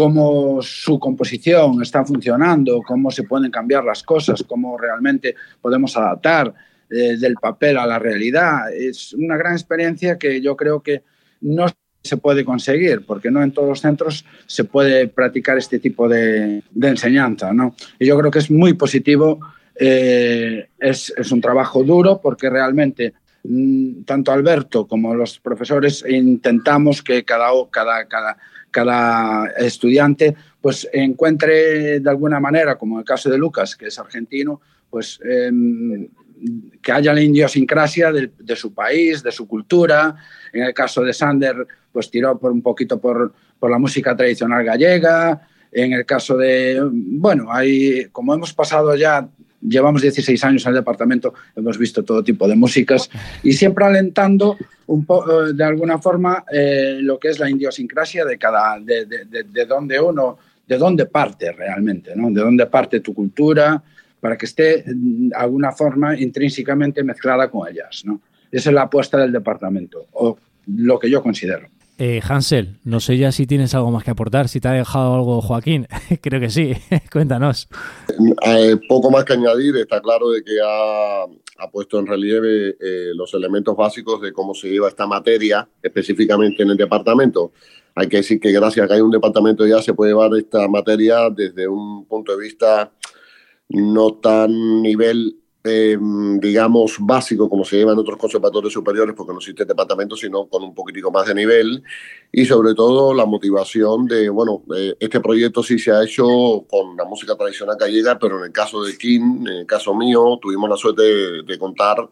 cómo 0.00 0.62
su 0.62 0.98
composición 0.98 1.82
está 1.82 2.06
funcionando, 2.06 2.80
cómo 2.80 3.10
se 3.10 3.24
pueden 3.24 3.50
cambiar 3.50 3.84
las 3.84 4.02
cosas, 4.02 4.42
cómo 4.48 4.78
realmente 4.78 5.34
podemos 5.60 5.94
adaptar 5.94 6.54
eh, 6.88 7.18
del 7.18 7.34
papel 7.34 7.76
a 7.76 7.84
la 7.84 7.98
realidad. 7.98 8.72
Es 8.72 9.12
una 9.12 9.36
gran 9.36 9.52
experiencia 9.52 10.16
que 10.16 10.40
yo 10.40 10.56
creo 10.56 10.80
que 10.80 11.02
no 11.42 11.66
se 12.02 12.16
puede 12.16 12.46
conseguir, 12.46 13.04
porque 13.04 13.30
no 13.30 13.42
en 13.42 13.52
todos 13.52 13.68
los 13.68 13.82
centros 13.82 14.24
se 14.46 14.64
puede 14.64 15.06
practicar 15.06 15.58
este 15.58 15.78
tipo 15.78 16.08
de, 16.08 16.62
enseñanza. 16.80 17.52
¿no? 17.52 17.74
Y 17.98 18.06
yo 18.06 18.18
creo 18.18 18.30
que 18.30 18.38
es 18.38 18.50
muy 18.50 18.72
positivo, 18.72 19.38
eh, 19.78 20.66
es, 20.78 21.12
un 21.30 21.42
trabajo 21.42 21.84
duro, 21.84 22.22
porque 22.22 22.48
realmente 22.48 23.12
mm, 23.44 24.04
tanto 24.04 24.32
Alberto 24.32 24.86
como 24.88 25.14
los 25.14 25.38
profesores 25.40 26.02
intentamos 26.08 27.02
que 27.02 27.22
cada, 27.22 27.50
cada, 27.70 28.06
cada 28.06 28.38
cada 28.70 29.46
estudiante 29.58 30.34
pues 30.60 30.88
encuentre 30.92 32.00
de 32.00 32.10
alguna 32.10 32.38
manera, 32.40 32.76
como 32.76 32.96
en 32.96 33.00
el 33.00 33.04
caso 33.04 33.30
de 33.30 33.38
Lucas, 33.38 33.76
que 33.76 33.86
es 33.86 33.98
argentino, 33.98 34.60
pues 34.90 35.18
em, 35.24 36.08
que 36.82 36.92
haya 36.92 37.12
la 37.12 37.20
idiosincrasia 37.20 38.12
de, 38.12 38.56
su 38.56 38.74
país, 38.74 39.22
de 39.22 39.32
su 39.32 39.46
cultura. 39.46 40.16
En 40.52 40.64
el 40.64 40.74
caso 40.74 41.02
de 41.02 41.12
Sander, 41.12 41.66
pues 41.92 42.10
tiró 42.10 42.38
por 42.38 42.52
un 42.52 42.62
poquito 42.62 43.00
por, 43.00 43.32
por 43.58 43.70
la 43.70 43.78
música 43.78 44.16
tradicional 44.16 44.64
gallega. 44.64 45.46
En 45.72 45.92
el 45.92 46.04
caso 46.04 46.36
de, 46.36 46.80
bueno, 46.92 47.52
hay, 47.52 48.06
como 48.06 48.34
hemos 48.34 48.52
pasado 48.52 48.94
ya 48.96 49.28
llevamos 49.60 50.02
16 50.02 50.42
años 50.44 50.64
en 50.64 50.70
el 50.70 50.76
departamento, 50.76 51.34
hemos 51.54 51.78
visto 51.78 52.02
todo 52.02 52.22
tipo 52.22 52.48
de 52.48 52.56
músicas 52.56 53.10
y 53.42 53.52
siempre 53.52 53.84
alentando 53.84 54.56
un 54.86 55.02
eh, 55.08 55.52
de 55.54 55.64
alguna 55.64 55.98
forma 55.98 56.44
eh, 56.52 56.98
lo 57.00 57.18
que 57.18 57.28
es 57.28 57.38
la 57.38 57.50
idiosincrasia 57.50 58.24
de 58.24 58.38
cada, 58.38 58.78
de, 58.80 59.06
de, 59.06 59.44
de, 59.44 59.66
donde 59.66 60.00
uno, 60.00 60.38
de 60.66 60.78
dónde 60.78 61.06
parte 61.06 61.52
realmente, 61.52 62.14
¿no? 62.16 62.30
De 62.30 62.40
dónde 62.40 62.66
parte 62.66 63.00
tu 63.00 63.14
cultura 63.14 63.82
para 64.20 64.36
que 64.36 64.46
esté 64.46 64.84
de 64.86 65.34
alguna 65.34 65.72
forma 65.72 66.18
intrínsecamente 66.18 67.02
mezclada 67.02 67.50
con 67.50 67.68
ellas, 67.68 68.02
¿no? 68.04 68.20
Esa 68.50 68.70
es 68.70 68.74
la 68.74 68.82
apuesta 68.82 69.16
del 69.16 69.32
departamento, 69.32 70.06
o 70.12 70.36
lo 70.66 70.98
que 70.98 71.08
yo 71.08 71.22
considero. 71.22 71.68
Eh, 72.02 72.22
Hansel, 72.26 72.78
no 72.82 72.98
sé 72.98 73.18
ya 73.18 73.30
si 73.30 73.46
tienes 73.46 73.74
algo 73.74 73.90
más 73.90 74.02
que 74.02 74.10
aportar, 74.10 74.48
si 74.48 74.58
te 74.58 74.68
ha 74.68 74.72
dejado 74.72 75.16
algo 75.16 75.42
Joaquín. 75.42 75.86
Creo 76.22 76.40
que 76.40 76.48
sí, 76.48 76.72
cuéntanos. 77.12 77.68
Eh, 78.46 78.78
poco 78.88 79.10
más 79.10 79.26
que 79.26 79.34
añadir, 79.34 79.76
está 79.76 80.00
claro 80.00 80.30
de 80.30 80.42
que 80.42 80.52
ha, 80.64 81.26
puesto 81.70 81.98
en 81.98 82.06
relieve 82.06 82.70
eh, 82.80 83.10
los 83.14 83.34
elementos 83.34 83.76
básicos 83.76 84.22
de 84.22 84.32
cómo 84.32 84.54
se 84.54 84.70
lleva 84.70 84.88
esta 84.88 85.06
materia 85.06 85.68
específicamente 85.82 86.62
en 86.62 86.70
el 86.70 86.78
departamento. 86.78 87.52
Hay 87.94 88.08
que 88.08 88.16
decir 88.16 88.40
que 88.40 88.50
gracias 88.50 88.82
a 88.82 88.88
que 88.88 88.94
hay 88.94 89.02
un 89.02 89.10
departamento 89.10 89.66
ya 89.66 89.82
se 89.82 89.92
puede 89.92 90.12
llevar 90.12 90.30
esta 90.38 90.66
materia 90.68 91.28
desde 91.28 91.68
un 91.68 92.06
punto 92.06 92.34
de 92.34 92.42
vista 92.42 92.90
no 93.68 94.14
tan 94.14 94.80
nivel 94.80 95.39
Em, 95.62 96.40
digamos, 96.40 96.96
básico, 96.98 97.50
como 97.50 97.66
se 97.66 97.76
lleva 97.76 97.92
en 97.92 97.98
otros 97.98 98.16
conservatorios 98.16 98.72
superiores, 98.72 99.14
porque 99.14 99.34
no 99.34 99.40
existe 99.40 99.66
departamento, 99.66 100.16
sino 100.16 100.46
con 100.46 100.62
un 100.62 100.74
poquitico 100.74 101.10
más 101.10 101.26
de 101.26 101.34
nivel, 101.34 101.82
y 102.32 102.46
sobre 102.46 102.74
todo 102.74 103.12
la 103.12 103.26
motivación 103.26 104.06
de, 104.06 104.30
bueno, 104.30 104.62
eh, 104.74 104.96
este 104.98 105.20
proyecto 105.20 105.62
sí 105.62 105.78
se 105.78 105.92
ha 105.92 106.02
hecho 106.02 106.24
con 106.66 106.96
la 106.96 107.04
música 107.04 107.36
tradicional 107.36 107.76
gallega, 107.78 108.18
pero 108.18 108.38
en 108.38 108.44
el 108.44 108.52
caso 108.52 108.82
de 108.82 108.96
Kim, 108.96 109.46
en 109.46 109.52
el 109.58 109.66
caso 109.66 109.94
mío, 109.94 110.38
tuvimos 110.40 110.70
la 110.70 110.78
suerte 110.78 111.02
de, 111.42 111.58
contar 111.58 112.08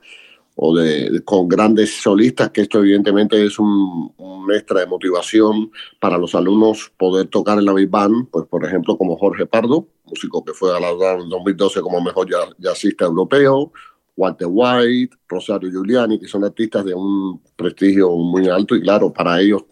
o 0.57 0.76
de, 0.76 1.23
con 1.25 1.49
grandes 1.49 2.02
solistas, 2.02 2.50
que 2.50 2.61
esto 2.61 2.81
evidentemente 2.81 3.43
es 3.43 3.59
un, 3.59 4.12
un, 4.19 4.52
extra 4.52 4.81
de 4.81 4.87
motivación 4.87 5.71
para 5.99 6.19
los 6.19 6.35
alumnos 6.35 6.93
poder 6.99 7.28
tocar 7.28 7.59
en 7.59 7.64
la 7.64 7.73
Big 7.73 7.88
Band, 7.88 8.28
pues 8.31 8.45
por 8.47 8.62
ejemplo 8.67 8.99
como 8.99 9.17
Jorge 9.17 9.47
Pardo, 9.47 9.87
músico 10.09 10.45
que 10.45 10.53
fue 10.53 10.73
galardonado 10.73 11.23
en 11.23 11.29
2012 11.29 11.81
como 11.81 12.00
mejor 12.00 12.29
jazzista 12.59 13.05
europeo, 13.05 13.73
Walter 14.17 14.49
White, 14.50 15.17
Rosario 15.29 15.71
Giuliani, 15.71 16.19
que 16.19 16.27
son 16.27 16.45
artistas 16.45 16.85
de 16.85 16.95
un 16.95 17.41
prestigio 17.57 18.11
muy 18.11 18.49
alto 18.49 18.75
y 18.75 18.83
claro, 18.83 19.12
para 19.12 19.41
ellos 19.41 19.65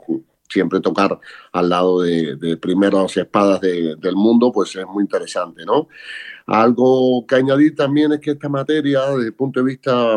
siempre 0.48 0.80
tocar 0.80 1.18
al 1.52 1.68
lado 1.68 2.02
de, 2.02 2.36
de 2.36 2.56
primeras 2.56 3.16
espadas 3.16 3.60
del 3.60 4.14
mundo, 4.14 4.52
pues 4.52 4.76
es 4.76 4.86
muy 4.86 5.02
interesante, 5.02 5.64
¿no? 5.64 5.88
Algo 6.46 7.26
que 7.26 7.34
añadir 7.34 7.74
también 7.74 8.12
es 8.12 8.20
que 8.20 8.30
esta 8.32 8.48
materia, 8.48 9.04
desde 9.10 9.26
el 9.26 9.34
punto 9.34 9.58
de 9.58 9.66
vista 9.66 10.16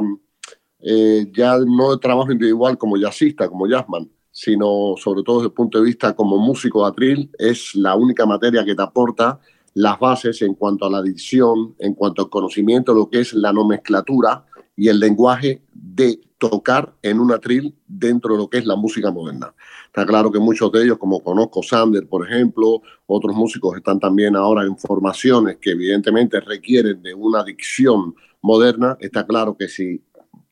eh, 0.81 1.29
ya 1.33 1.57
no 1.57 1.91
de 1.91 1.97
trabajo 1.97 2.31
individual 2.31 2.77
como 2.77 2.97
jazzista, 2.97 3.49
como 3.49 3.67
jazzman, 3.67 4.09
sino 4.31 4.93
sobre 4.97 5.23
todo 5.23 5.37
desde 5.37 5.47
el 5.47 5.53
punto 5.53 5.79
de 5.79 5.85
vista 5.85 6.15
como 6.15 6.37
músico 6.37 6.83
de 6.83 6.89
atril, 6.89 7.31
es 7.37 7.75
la 7.75 7.95
única 7.95 8.25
materia 8.25 8.63
que 8.63 8.75
te 8.75 8.81
aporta 8.81 9.39
las 9.73 9.99
bases 9.99 10.41
en 10.41 10.53
cuanto 10.55 10.85
a 10.85 10.89
la 10.89 11.01
dicción, 11.01 11.75
en 11.79 11.93
cuanto 11.93 12.23
al 12.23 12.29
conocimiento 12.29 12.93
lo 12.93 13.09
que 13.09 13.21
es 13.21 13.33
la 13.33 13.53
nomenclatura 13.53 14.45
y 14.75 14.87
el 14.87 14.99
lenguaje 14.99 15.61
de 15.73 16.19
tocar 16.37 16.95
en 17.01 17.19
un 17.19 17.31
atril 17.31 17.75
dentro 17.85 18.33
de 18.33 18.39
lo 18.39 18.49
que 18.49 18.59
es 18.59 18.65
la 18.65 18.75
música 18.75 19.11
moderna. 19.11 19.53
Está 19.87 20.05
claro 20.05 20.31
que 20.31 20.39
muchos 20.39 20.71
de 20.71 20.83
ellos, 20.83 20.97
como 20.97 21.21
conozco 21.21 21.61
Sander, 21.61 22.07
por 22.07 22.25
ejemplo, 22.25 22.81
otros 23.05 23.35
músicos 23.35 23.75
están 23.75 23.99
también 23.99 24.35
ahora 24.35 24.63
en 24.63 24.77
formaciones 24.77 25.57
que 25.57 25.71
evidentemente 25.71 26.39
requieren 26.39 27.01
de 27.01 27.13
una 27.13 27.43
dicción 27.43 28.15
moderna. 28.41 28.97
Está 29.01 29.25
claro 29.25 29.57
que 29.57 29.67
si 29.67 30.01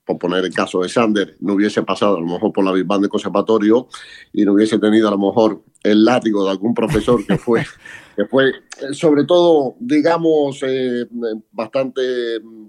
por 0.07 0.17
poner 0.17 0.45
el 0.45 0.53
caso 0.53 0.81
de 0.81 0.89
Sander, 0.89 1.35
no 1.41 1.53
hubiese 1.53 1.83
pasado 1.83 2.17
a 2.17 2.21
lo 2.21 2.25
mejor 2.25 2.53
por 2.53 2.63
la 2.63 2.71
Big 2.71 2.87
de 2.87 3.09
conservatorio 3.09 3.87
y 4.31 4.45
no 4.45 4.53
hubiese 4.53 4.79
tenido 4.79 5.09
a 5.09 5.11
lo 5.11 5.17
mejor 5.17 5.61
el 5.83 6.05
látigo 6.05 6.45
de 6.45 6.51
algún 6.51 6.73
profesor 6.73 7.23
que 7.25 7.37
fue, 7.37 7.65
que 8.17 8.25
fue 8.25 8.51
sobre 8.93 9.25
todo, 9.25 9.75
digamos, 9.79 10.63
eh, 10.63 11.05
bastante 11.51 12.01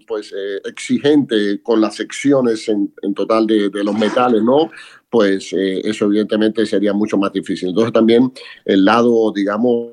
pues, 0.06 0.30
eh, 0.30 0.60
exigente 0.66 1.62
con 1.62 1.80
las 1.80 1.96
secciones 1.96 2.68
en, 2.68 2.92
total 3.14 3.46
de, 3.46 3.70
los 3.72 3.98
metales, 3.98 4.42
¿no? 4.42 4.70
Pues 5.08 5.54
eh, 5.54 5.80
eso 5.84 6.04
evidentemente 6.04 6.66
sería 6.66 6.92
mucho 6.92 7.16
más 7.16 7.32
difícil. 7.32 7.70
Entonces 7.70 7.94
también 7.94 8.30
el 8.66 8.84
lado, 8.84 9.32
digamos, 9.32 9.92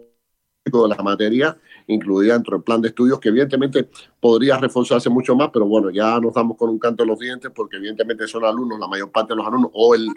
de 0.66 0.90
la 0.90 1.02
materia 1.02 1.58
incluida 1.88 2.34
dentro 2.34 2.58
del 2.58 2.64
plan 2.64 2.82
de 2.82 2.90
estudios, 2.90 3.20
que 3.20 3.30
evidentemente 3.30 3.90
podría 4.20 4.58
reforzarse 4.58 5.10
mucho 5.10 5.36
más, 5.36 5.50
pero 5.54 5.66
bueno, 5.66 5.90
ya 5.90 6.20
nos 6.20 6.34
damos 6.34 6.58
con 6.58 6.70
un 6.70 6.80
canto 6.80 7.04
en 7.04 7.10
los 7.10 7.20
dientes 7.20 7.52
porque 7.54 7.78
evidentemente 7.78 8.28
son 8.28 8.44
alumnos, 8.46 8.80
la 8.80 8.88
mayor 8.88 9.12
parte 9.12 9.34
de 9.34 9.38
los 9.38 9.48
alumnos, 9.48 9.72
o 9.74 9.96
el, 9.96 10.08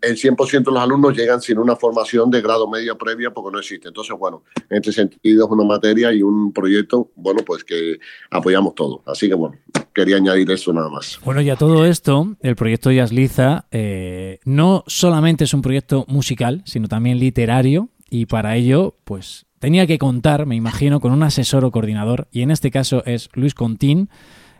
el 0.00 0.16
100% 0.16 0.64
de 0.64 0.72
los 0.72 0.80
alumnos 0.80 1.16
llegan 1.16 1.40
sin 1.40 1.58
una 1.58 1.76
formación 1.76 2.30
de 2.30 2.40
grado 2.40 2.68
medio 2.68 2.96
previa 2.96 3.30
porque 3.32 3.52
no 3.52 3.58
existe. 3.58 3.88
Entonces, 3.88 4.16
bueno, 4.18 4.42
en 4.70 4.78
este 4.78 4.92
sentido 4.92 5.44
es 5.44 5.50
una 5.50 5.64
materia 5.64 6.12
y 6.12 6.22
un 6.22 6.52
proyecto, 6.52 7.10
bueno, 7.16 7.42
pues 7.44 7.64
que 7.64 7.98
apoyamos 8.30 8.74
todo. 8.74 9.02
Así 9.06 9.28
que 9.28 9.34
bueno, 9.34 9.56
quería 9.94 10.16
añadir 10.16 10.50
eso 10.50 10.72
nada 10.72 10.88
más. 10.88 11.20
Bueno, 11.24 11.40
y 11.40 11.50
a 11.50 11.56
todo 11.56 11.84
esto, 11.84 12.36
el 12.40 12.56
proyecto 12.56 12.90
Yasliza 12.90 13.66
eh, 13.70 14.40
no 14.44 14.84
solamente 14.86 15.44
es 15.44 15.54
un 15.54 15.62
proyecto 15.62 16.04
musical, 16.08 16.62
sino 16.64 16.88
también 16.88 17.18
literario, 17.18 17.90
y 18.10 18.26
para 18.26 18.56
ello, 18.56 18.96
pues 19.04 19.47
tenía 19.58 19.86
que 19.86 19.98
contar, 19.98 20.46
me 20.46 20.56
imagino, 20.56 21.00
con 21.00 21.12
un 21.12 21.22
asesor 21.22 21.64
o 21.64 21.70
coordinador, 21.70 22.28
y 22.30 22.42
en 22.42 22.50
este 22.50 22.70
caso 22.70 23.02
es 23.06 23.28
Luis 23.34 23.54
Contín. 23.54 24.08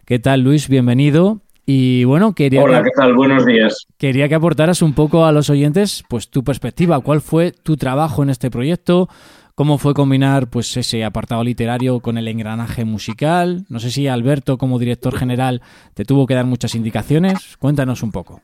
¿Qué 0.04 0.18
tal, 0.18 0.42
Luis? 0.42 0.68
Bienvenido. 0.68 1.42
Y 1.66 2.04
bueno, 2.04 2.34
quería... 2.34 2.62
Hola, 2.62 2.82
¿qué 2.82 2.90
tal? 2.96 3.14
Buenos 3.14 3.44
días. 3.44 3.86
Quería 3.98 4.26
que 4.28 4.34
aportaras 4.34 4.80
un 4.80 4.94
poco 4.94 5.26
a 5.26 5.32
los 5.32 5.50
oyentes, 5.50 6.02
pues 6.08 6.30
tu 6.30 6.42
perspectiva, 6.42 6.98
cuál 7.00 7.20
fue 7.20 7.52
tu 7.52 7.76
trabajo 7.76 8.22
en 8.22 8.30
este 8.30 8.50
proyecto, 8.50 9.10
cómo 9.54 9.76
fue 9.76 9.92
combinar 9.92 10.48
pues 10.48 10.74
ese 10.78 11.04
apartado 11.04 11.44
literario 11.44 12.00
con 12.00 12.16
el 12.16 12.26
engranaje 12.26 12.86
musical. 12.86 13.66
No 13.68 13.80
sé 13.80 13.90
si 13.90 14.08
Alberto, 14.08 14.56
como 14.56 14.78
director 14.78 15.14
general, 15.14 15.60
te 15.92 16.06
tuvo 16.06 16.26
que 16.26 16.34
dar 16.34 16.46
muchas 16.46 16.74
indicaciones. 16.74 17.58
Cuéntanos 17.58 18.02
un 18.02 18.12
poco. 18.12 18.40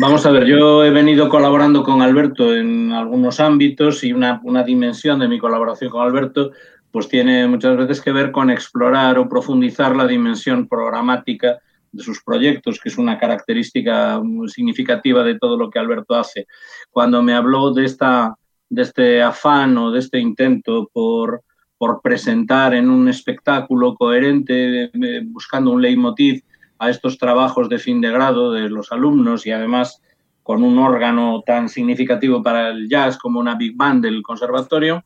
Vamos 0.00 0.24
a 0.24 0.30
ver, 0.30 0.46
yo 0.46 0.82
he 0.82 0.90
venido 0.90 1.28
colaborando 1.28 1.82
con 1.82 2.00
Alberto 2.00 2.54
en 2.54 2.90
algunos 2.90 3.38
ámbitos 3.38 4.02
y 4.02 4.14
una, 4.14 4.40
dimensión 4.64 5.20
de 5.20 5.28
mi 5.28 5.38
colaboración 5.38 5.90
con 5.90 6.00
Alberto 6.00 6.52
pues 6.90 7.06
tiene 7.06 7.46
muchas 7.46 7.76
veces 7.76 8.00
que 8.00 8.10
ver 8.10 8.32
con 8.32 8.48
explorar 8.48 9.18
o 9.18 9.28
profundizar 9.28 9.94
la 9.94 10.06
dimensión 10.06 10.66
programática 10.66 11.58
de 11.92 12.02
sus 12.02 12.22
proyectos, 12.22 12.80
que 12.80 12.88
es 12.88 12.96
una 12.96 13.18
característica 13.18 14.18
muy 14.20 14.48
significativa 14.48 15.22
de 15.22 15.38
todo 15.38 15.58
lo 15.58 15.68
que 15.68 15.78
Alberto 15.78 16.14
hace. 16.14 16.46
Cuando 16.90 17.22
me 17.22 17.34
habló 17.34 17.72
de, 17.72 17.84
esta, 17.84 18.34
de 18.70 18.82
este 18.82 19.22
afán 19.22 19.76
o 19.76 19.90
de 19.90 19.98
este 19.98 20.18
intento 20.18 20.88
por, 20.92 21.42
por 21.76 22.00
presentar 22.00 22.74
en 22.74 22.88
un 22.88 23.06
espectáculo 23.08 23.94
coherente, 23.94 24.84
eh, 24.84 25.22
buscando 25.26 25.70
un 25.72 25.82
leitmotiv 25.82 26.42
a 26.80 26.88
estos 26.88 27.18
trabajos 27.18 27.68
de 27.68 27.78
fin 27.78 28.00
de 28.00 28.10
grado 28.10 28.52
de 28.52 28.70
los 28.70 28.90
alumnos 28.90 29.46
y 29.46 29.52
además 29.52 30.02
con 30.42 30.64
un 30.64 30.78
órgano 30.78 31.42
tan 31.44 31.68
significativo 31.68 32.42
para 32.42 32.70
el 32.70 32.88
jazz 32.88 33.18
como 33.18 33.38
una 33.38 33.54
big 33.54 33.76
band 33.76 34.02
del 34.02 34.22
conservatorio, 34.22 35.04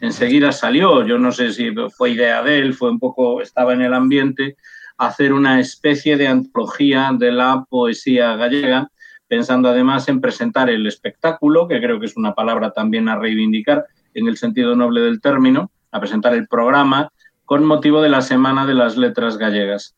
enseguida 0.00 0.50
salió, 0.50 1.06
yo 1.06 1.18
no 1.18 1.30
sé 1.30 1.52
si 1.52 1.72
fue 1.94 2.12
idea 2.12 2.42
de 2.42 2.58
él, 2.58 2.72
fue 2.72 2.90
un 2.90 2.98
poco, 2.98 3.42
estaba 3.42 3.74
en 3.74 3.82
el 3.82 3.92
ambiente, 3.92 4.56
hacer 4.96 5.34
una 5.34 5.60
especie 5.60 6.16
de 6.16 6.26
antología 6.26 7.10
de 7.16 7.32
la 7.32 7.66
poesía 7.68 8.34
gallega, 8.36 8.90
pensando 9.28 9.68
además 9.68 10.08
en 10.08 10.22
presentar 10.22 10.70
el 10.70 10.86
espectáculo, 10.86 11.68
que 11.68 11.80
creo 11.82 12.00
que 12.00 12.06
es 12.06 12.16
una 12.16 12.34
palabra 12.34 12.72
también 12.72 13.10
a 13.10 13.16
reivindicar 13.16 13.84
en 14.14 14.26
el 14.26 14.38
sentido 14.38 14.74
noble 14.74 15.02
del 15.02 15.20
término, 15.20 15.70
a 15.92 16.00
presentar 16.00 16.32
el 16.32 16.48
programa 16.48 17.12
con 17.44 17.66
motivo 17.66 18.00
de 18.00 18.08
la 18.08 18.22
Semana 18.22 18.64
de 18.64 18.74
las 18.74 18.96
Letras 18.96 19.36
Gallegas. 19.36 19.94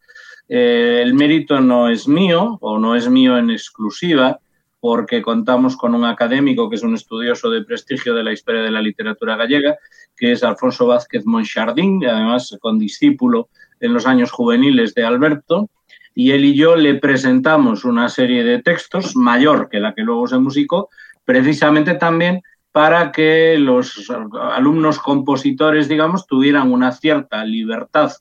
Eh, 0.54 1.00
el 1.00 1.14
mérito 1.14 1.62
no 1.62 1.88
es 1.88 2.06
mío 2.06 2.58
o 2.60 2.78
no 2.78 2.94
es 2.94 3.08
mío 3.08 3.38
en 3.38 3.48
exclusiva, 3.48 4.38
porque 4.80 5.22
contamos 5.22 5.78
con 5.78 5.94
un 5.94 6.04
académico 6.04 6.68
que 6.68 6.76
es 6.76 6.82
un 6.82 6.92
estudioso 6.92 7.48
de 7.48 7.64
prestigio 7.64 8.12
de 8.12 8.22
la 8.22 8.34
historia 8.34 8.60
de 8.60 8.70
la 8.70 8.82
literatura 8.82 9.36
gallega, 9.36 9.78
que 10.14 10.32
es 10.32 10.44
Alfonso 10.44 10.86
Vázquez 10.86 11.24
Monchardín, 11.24 12.04
además 12.04 12.54
con 12.60 12.78
discípulo 12.78 13.48
en 13.80 13.94
los 13.94 14.06
años 14.06 14.30
juveniles 14.30 14.92
de 14.92 15.04
Alberto, 15.04 15.70
y 16.14 16.32
él 16.32 16.44
y 16.44 16.54
yo 16.54 16.76
le 16.76 16.96
presentamos 16.96 17.86
una 17.86 18.10
serie 18.10 18.44
de 18.44 18.60
textos, 18.60 19.16
mayor 19.16 19.70
que 19.70 19.80
la 19.80 19.94
que 19.94 20.02
luego 20.02 20.26
se 20.26 20.36
musicó, 20.36 20.90
precisamente 21.24 21.94
también 21.94 22.42
para 22.72 23.10
que 23.10 23.56
los 23.58 24.12
alumnos 24.52 24.98
compositores, 24.98 25.88
digamos, 25.88 26.26
tuvieran 26.26 26.70
una 26.70 26.92
cierta 26.92 27.42
libertad 27.42 28.12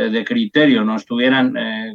de 0.00 0.24
criterio, 0.24 0.84
no 0.84 0.96
estuvieran... 0.96 1.56
Eh, 1.56 1.94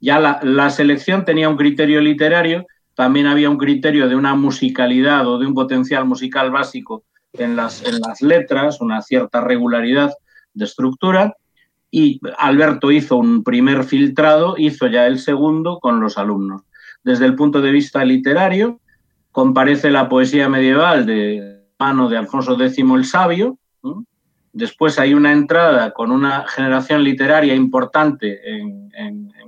ya 0.00 0.18
la, 0.42 0.70
selección 0.70 1.24
tenía 1.24 1.48
un 1.48 1.56
criterio 1.56 2.00
literario, 2.00 2.66
también 2.94 3.26
había 3.26 3.50
un 3.50 3.58
criterio 3.58 4.08
de 4.08 4.16
una 4.16 4.34
musicalidad 4.34 5.26
o 5.26 5.38
de 5.38 5.46
un 5.46 5.54
potencial 5.54 6.06
musical 6.06 6.50
básico 6.50 7.04
en 7.34 7.54
las, 7.54 7.84
en 7.84 8.00
las 8.00 8.22
letras, 8.22 8.80
una 8.80 9.02
cierta 9.02 9.42
regularidad 9.42 10.10
de 10.54 10.64
estructura, 10.64 11.36
y 11.90 12.20
Alberto 12.38 12.90
hizo 12.90 13.16
un 13.16 13.42
primer 13.42 13.84
filtrado, 13.84 14.54
hizo 14.56 14.86
ya 14.86 15.06
el 15.06 15.18
segundo 15.18 15.80
con 15.80 16.00
los 16.00 16.16
alumnos. 16.16 16.62
Desde 17.02 17.26
el 17.26 17.34
punto 17.34 17.60
de 17.60 17.70
vista 17.70 18.04
literario, 18.04 18.80
comparece 19.32 19.90
la 19.90 20.08
poesía 20.08 20.48
medieval 20.48 21.04
de 21.06 21.62
mano 21.78 22.08
de 22.08 22.16
Alfonso 22.16 22.54
X 22.60 22.78
el 22.78 23.04
Sabio, 23.04 23.58
Después 24.52 24.98
hay 24.98 25.14
una 25.14 25.32
entrada 25.32 25.92
con 25.92 26.10
una 26.10 26.46
generación 26.48 27.04
literaria 27.04 27.54
importante 27.54 28.40
en, 28.44 28.80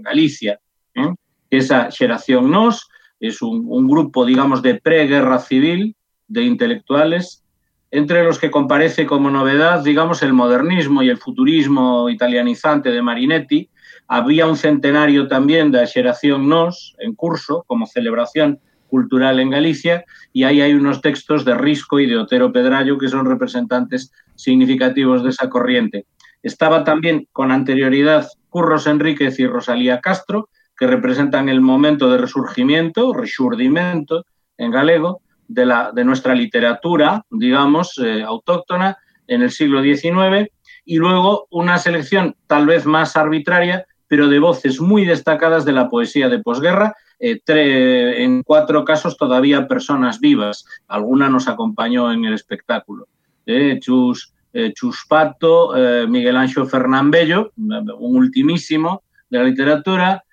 Galicia, 0.02 0.58
¿eh? 0.96 1.14
esa 1.48 1.88
generación 1.92 2.50
Nos, 2.50 2.88
es 3.20 3.40
un, 3.40 3.86
grupo, 3.86 4.26
digamos, 4.26 4.62
de 4.62 4.80
preguerra 4.80 5.38
civil 5.38 5.94
de 6.26 6.42
intelectuales, 6.42 7.44
entre 7.92 8.24
los 8.24 8.40
que 8.40 8.50
comparece 8.50 9.06
como 9.06 9.30
novedad, 9.30 9.84
digamos, 9.84 10.24
el 10.24 10.32
modernismo 10.32 11.04
y 11.04 11.08
el 11.08 11.18
futurismo 11.18 12.10
italianizante 12.10 12.90
de 12.90 13.00
Marinetti. 13.00 13.70
Había 14.08 14.48
un 14.48 14.56
centenario 14.56 15.28
también 15.28 15.70
de 15.70 15.82
la 15.82 15.86
generación 15.86 16.48
Nos 16.48 16.96
en 16.98 17.14
curso, 17.14 17.62
como 17.68 17.86
celebración 17.86 18.58
cultural 18.92 19.40
en 19.40 19.48
Galicia, 19.48 20.04
y 20.34 20.44
ahí 20.44 20.60
hay 20.60 20.74
unos 20.74 21.00
textos 21.00 21.46
de 21.46 21.54
Risco 21.54 21.98
y 21.98 22.04
de 22.04 22.18
Otero 22.18 22.52
Pedrallo 22.52 22.98
que 22.98 23.08
son 23.08 23.24
representantes 23.24 24.12
significativos 24.34 25.24
de 25.24 25.30
esa 25.30 25.48
corriente. 25.48 26.04
Estaba 26.42 26.84
también 26.84 27.26
con 27.32 27.50
anterioridad 27.50 28.28
Curros 28.50 28.86
Enríquez 28.86 29.40
y 29.40 29.46
Rosalía 29.46 30.02
Castro, 30.02 30.50
que 30.76 30.86
representan 30.86 31.48
el 31.48 31.62
momento 31.62 32.10
de 32.10 32.18
resurgimiento, 32.18 33.14
resurdimento 33.14 34.26
en 34.58 34.70
galego, 34.70 35.22
de, 35.48 35.64
la, 35.64 35.90
de 35.90 36.04
nuestra 36.04 36.34
literatura, 36.34 37.24
digamos, 37.30 37.96
eh, 37.96 38.22
autóctona 38.22 38.98
en 39.26 39.40
el 39.40 39.50
siglo 39.50 39.82
XIX, 39.82 40.50
y 40.84 40.96
luego 40.96 41.46
una 41.50 41.78
selección 41.78 42.36
tal 42.46 42.66
vez 42.66 42.84
más 42.84 43.16
arbitraria, 43.16 43.86
pero 44.06 44.28
de 44.28 44.38
voces 44.38 44.82
muy 44.82 45.06
destacadas 45.06 45.64
de 45.64 45.72
la 45.72 45.88
poesía 45.88 46.28
de 46.28 46.40
posguerra, 46.40 46.94
eh, 47.22 48.22
en 48.22 48.42
cuatro 48.42 48.84
casos 48.84 49.16
todavía 49.16 49.68
personas 49.68 50.18
vivas. 50.18 50.64
Alguna 50.88 51.28
nos 51.28 51.48
acompañó 51.48 52.12
en 52.12 52.24
el 52.24 52.34
espectáculo. 52.34 53.06
Eh, 53.46 53.78
Chus, 53.80 54.32
eh, 54.52 54.72
Chus 54.74 55.06
Pato, 55.08 55.72
Miguel 56.08 56.36
Ancho 56.36 56.66
Fernán 56.66 57.10
Bello, 57.10 57.52
un 57.56 58.16
ultimísimo 58.16 59.02
de 59.30 59.38
la 59.38 59.44
literatura, 59.44 60.24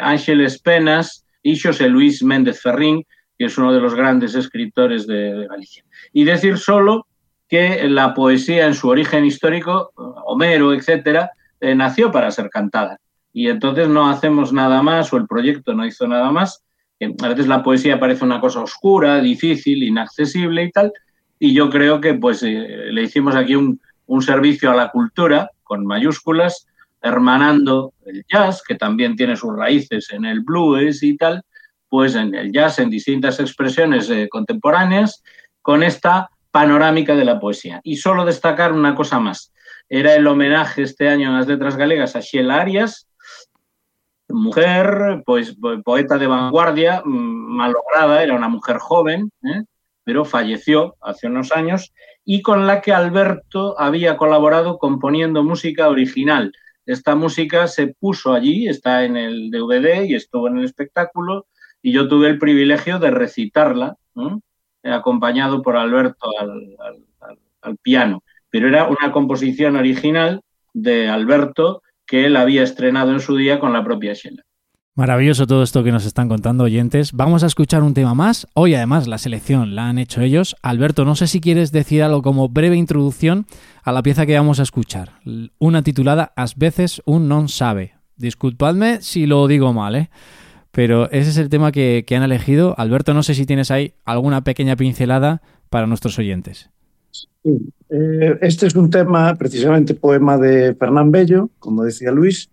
Ángeles 0.00 0.60
Penas 0.60 1.24
y 1.42 1.58
José 1.58 1.88
Luis 1.88 2.22
Méndez 2.22 2.60
Ferrín, 2.60 3.04
que 3.38 3.46
es 3.46 3.58
uno 3.58 3.72
de 3.72 3.80
los 3.80 3.94
grandes 3.94 4.34
escritores 4.34 5.06
de, 5.06 5.46
Galicia. 5.48 5.84
Y 6.12 6.24
decir 6.24 6.58
solo 6.58 7.06
que 7.48 7.88
la 7.88 8.14
poesía 8.14 8.66
en 8.66 8.74
su 8.74 8.88
origen 8.88 9.24
histórico, 9.24 9.92
Homero, 9.96 10.72
etcétera, 10.72 11.32
eh, 11.60 11.74
nació 11.74 12.10
para 12.12 12.30
ser 12.30 12.50
cantada. 12.50 13.00
Y 13.34 13.48
entonces 13.48 13.88
no 13.88 14.08
hacemos 14.08 14.52
nada 14.52 14.80
más, 14.80 15.12
o 15.12 15.18
el 15.18 15.26
proyecto 15.26 15.74
no 15.74 15.84
hizo 15.84 16.06
nada 16.06 16.30
más. 16.30 16.64
A 17.22 17.28
veces 17.28 17.48
la 17.48 17.62
poesía 17.62 18.00
parece 18.00 18.24
una 18.24 18.40
cosa 18.40 18.60
oscura, 18.60 19.20
difícil, 19.20 19.82
inaccesible 19.82 20.62
y 20.62 20.70
tal. 20.70 20.92
Y 21.38 21.52
yo 21.52 21.68
creo 21.68 22.00
que 22.00 22.14
pues 22.14 22.42
eh, 22.44 22.86
le 22.90 23.02
hicimos 23.02 23.34
aquí 23.34 23.56
un, 23.56 23.80
un 24.06 24.22
servicio 24.22 24.70
a 24.70 24.76
la 24.76 24.90
cultura, 24.90 25.50
con 25.64 25.84
mayúsculas, 25.84 26.66
hermanando 27.02 27.92
el 28.06 28.24
jazz, 28.32 28.62
que 28.66 28.76
también 28.76 29.16
tiene 29.16 29.36
sus 29.36 29.54
raíces 29.54 30.10
en 30.12 30.24
el 30.24 30.40
blues 30.40 31.02
y 31.02 31.16
tal, 31.16 31.42
pues 31.88 32.14
en 32.14 32.34
el 32.34 32.52
jazz 32.52 32.78
en 32.78 32.88
distintas 32.88 33.40
expresiones 33.40 34.08
eh, 34.10 34.28
contemporáneas, 34.30 35.22
con 35.60 35.82
esta 35.82 36.30
panorámica 36.50 37.16
de 37.16 37.24
la 37.24 37.40
poesía. 37.40 37.80
Y 37.82 37.96
solo 37.96 38.24
destacar 38.24 38.72
una 38.72 38.94
cosa 38.94 39.18
más. 39.18 39.52
Era 39.88 40.14
el 40.14 40.26
homenaje 40.26 40.82
este 40.82 41.08
año 41.08 41.28
en 41.28 41.36
las 41.36 41.46
letras 41.46 41.76
galegas 41.76 42.16
a 42.16 42.20
Sheila 42.20 42.60
Arias, 42.60 43.08
mujer, 44.34 45.22
pues 45.24 45.56
poeta 45.84 46.18
de 46.18 46.26
vanguardia, 46.26 47.02
mm, 47.04 47.56
malograda, 47.56 48.22
era 48.22 48.34
una 48.34 48.48
mujer 48.48 48.78
joven, 48.78 49.30
¿eh? 49.42 49.62
pero 50.02 50.24
falleció 50.24 50.96
hace 51.00 51.28
unos 51.28 51.52
años, 51.52 51.92
y 52.24 52.42
con 52.42 52.66
la 52.66 52.80
que 52.80 52.92
Alberto 52.92 53.78
había 53.78 54.16
colaborado 54.16 54.78
componiendo 54.78 55.42
música 55.42 55.88
original. 55.88 56.52
Esta 56.84 57.14
música 57.14 57.68
se 57.68 57.88
puso 57.88 58.32
allí, 58.32 58.68
está 58.68 59.04
en 59.04 59.16
el 59.16 59.50
DVD 59.50 60.04
y 60.04 60.14
estuvo 60.14 60.48
en 60.48 60.58
el 60.58 60.64
espectáculo, 60.64 61.46
y 61.80 61.92
yo 61.92 62.08
tuve 62.08 62.28
el 62.28 62.38
privilegio 62.38 62.98
de 62.98 63.10
recitarla, 63.10 63.96
acompañado 64.82 65.62
por 65.62 65.76
Alberto 65.76 66.28
al, 66.40 67.78
piano. 67.82 68.22
Pero 68.50 68.68
era 68.68 68.86
una 68.86 69.10
composición 69.10 69.76
original 69.76 70.42
de 70.74 71.08
Alberto 71.08 71.82
que 72.06 72.26
él 72.26 72.36
había 72.36 72.62
estrenado 72.62 73.12
en 73.12 73.20
su 73.20 73.36
día 73.36 73.58
con 73.58 73.72
la 73.72 73.84
propia 73.84 74.12
Sheila. 74.12 74.42
Maravilloso 74.96 75.48
todo 75.48 75.64
esto 75.64 75.82
que 75.82 75.90
nos 75.90 76.06
están 76.06 76.28
contando 76.28 76.62
oyentes. 76.62 77.12
Vamos 77.12 77.42
a 77.42 77.48
escuchar 77.48 77.82
un 77.82 77.94
tema 77.94 78.14
más. 78.14 78.46
Hoy 78.54 78.76
además 78.76 79.08
la 79.08 79.18
selección 79.18 79.74
la 79.74 79.88
han 79.88 79.98
hecho 79.98 80.20
ellos. 80.20 80.54
Alberto, 80.62 81.04
no 81.04 81.16
sé 81.16 81.26
si 81.26 81.40
quieres 81.40 81.72
decir 81.72 82.04
algo 82.04 82.22
como 82.22 82.48
breve 82.48 82.76
introducción 82.76 83.46
a 83.82 83.90
la 83.90 84.04
pieza 84.04 84.24
que 84.24 84.36
vamos 84.36 84.60
a 84.60 84.62
escuchar. 84.62 85.14
Una 85.58 85.82
titulada 85.82 86.32
As 86.36 86.54
veces 86.56 87.02
un 87.06 87.26
non 87.26 87.48
sabe. 87.48 87.94
Disculpadme 88.14 89.02
si 89.02 89.26
lo 89.26 89.48
digo 89.48 89.72
mal, 89.72 89.96
¿eh? 89.96 90.10
Pero 90.70 91.10
ese 91.10 91.30
es 91.30 91.38
el 91.38 91.48
tema 91.48 91.72
que, 91.72 92.04
han 92.10 92.22
elegido. 92.22 92.74
Alberto, 92.78 93.14
no 93.14 93.24
sé 93.24 93.34
si 93.34 93.46
tienes 93.46 93.72
ahí 93.72 93.94
alguna 94.04 94.44
pequeña 94.44 94.76
pincelada 94.76 95.42
para 95.70 95.88
nuestros 95.88 96.20
oyentes. 96.20 96.70
Eh, 97.44 98.38
este 98.40 98.66
es 98.66 98.74
un 98.74 98.90
tema, 98.90 99.34
precisamente 99.36 99.94
poema 99.94 100.38
de 100.38 100.74
Fernán 100.74 101.10
Bello, 101.10 101.50
como 101.58 101.84
decía 101.84 102.10
Luis, 102.10 102.48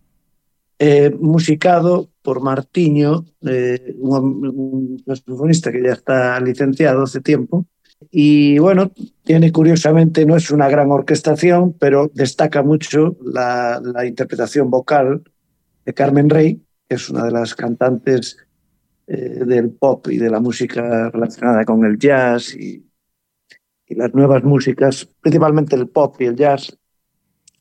eh, 0.80 1.15
musicado 1.19 2.10
por 2.24 2.41
Martiño, 2.41 3.26
eh, 3.41 3.95
un, 4.00 4.97
un 5.06 5.52
que 5.52 5.84
ya 5.84 5.91
está 5.91 6.39
licenciado 6.39 7.04
hace 7.04 7.21
tiempo. 7.21 7.67
Y 8.10 8.58
bueno, 8.58 8.91
tiene 9.24 9.52
curiosamente, 9.52 10.26
no 10.26 10.36
es 10.36 10.50
una 10.50 10.67
gran 10.69 10.91
orquestación, 10.91 11.74
pero 11.74 12.10
destaca 12.13 12.63
mucho 12.63 13.15
la, 13.24 13.80
interpretación 14.06 14.71
vocal 14.71 15.21
de 15.86 15.93
Carmen 15.93 16.30
Rey, 16.30 16.63
es 16.89 17.10
una 17.10 17.26
de 17.26 17.32
las 17.32 17.54
cantantes 17.54 18.38
eh, 19.06 19.43
del 19.45 19.69
pop 19.69 20.08
y 20.10 20.17
de 20.17 20.32
la 20.32 20.39
música 20.39 21.12
relacionada 21.12 21.63
con 21.63 21.86
el 21.86 22.00
jazz 22.00 22.56
y, 22.56 22.90
las 23.95 24.13
nuevas 24.13 24.43
músicas, 24.43 25.08
principalmente 25.21 25.75
el 25.75 25.88
pop 25.88 26.15
y 26.19 26.25
el 26.25 26.36
jazz 26.36 26.77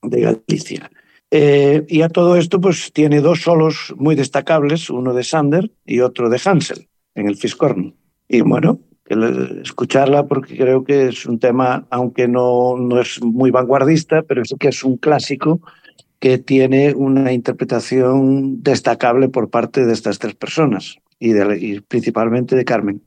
de 0.02 0.20
Galicia. 0.20 0.90
Eh, 1.30 1.84
y 1.88 2.02
a 2.02 2.08
todo 2.08 2.36
esto, 2.36 2.60
pues 2.60 2.92
tiene 2.92 3.20
dos 3.20 3.42
solos 3.42 3.94
muy 3.96 4.16
destacables, 4.16 4.90
uno 4.90 5.14
de 5.14 5.22
Sander 5.22 5.70
y 5.86 6.00
otro 6.00 6.28
de 6.28 6.40
Hansel 6.44 6.88
en 7.14 7.28
el 7.28 7.36
Fiscorno. 7.36 7.94
Y 8.28 8.40
bueno, 8.40 8.80
escucharla 9.62 10.26
porque 10.26 10.56
creo 10.56 10.84
que 10.84 11.08
es 11.08 11.26
un 11.26 11.38
tema, 11.38 11.86
aunque 11.90 12.28
no, 12.28 12.76
no 12.78 13.00
es 13.00 13.22
muy 13.22 13.50
vanguardista, 13.50 14.22
pero 14.22 14.44
sí 14.44 14.56
que 14.58 14.68
es 14.68 14.84
un 14.84 14.96
clásico 14.96 15.60
que 16.18 16.38
tiene 16.38 16.94
una 16.94 17.32
interpretación 17.32 18.62
destacable 18.62 19.28
por 19.28 19.50
parte 19.50 19.86
de 19.86 19.92
estas 19.92 20.18
tres 20.18 20.34
personas 20.34 20.96
y, 21.18 21.34
y 21.36 21.80
principalmente 21.80 22.54
de 22.54 22.64
Carmen. 22.64 23.02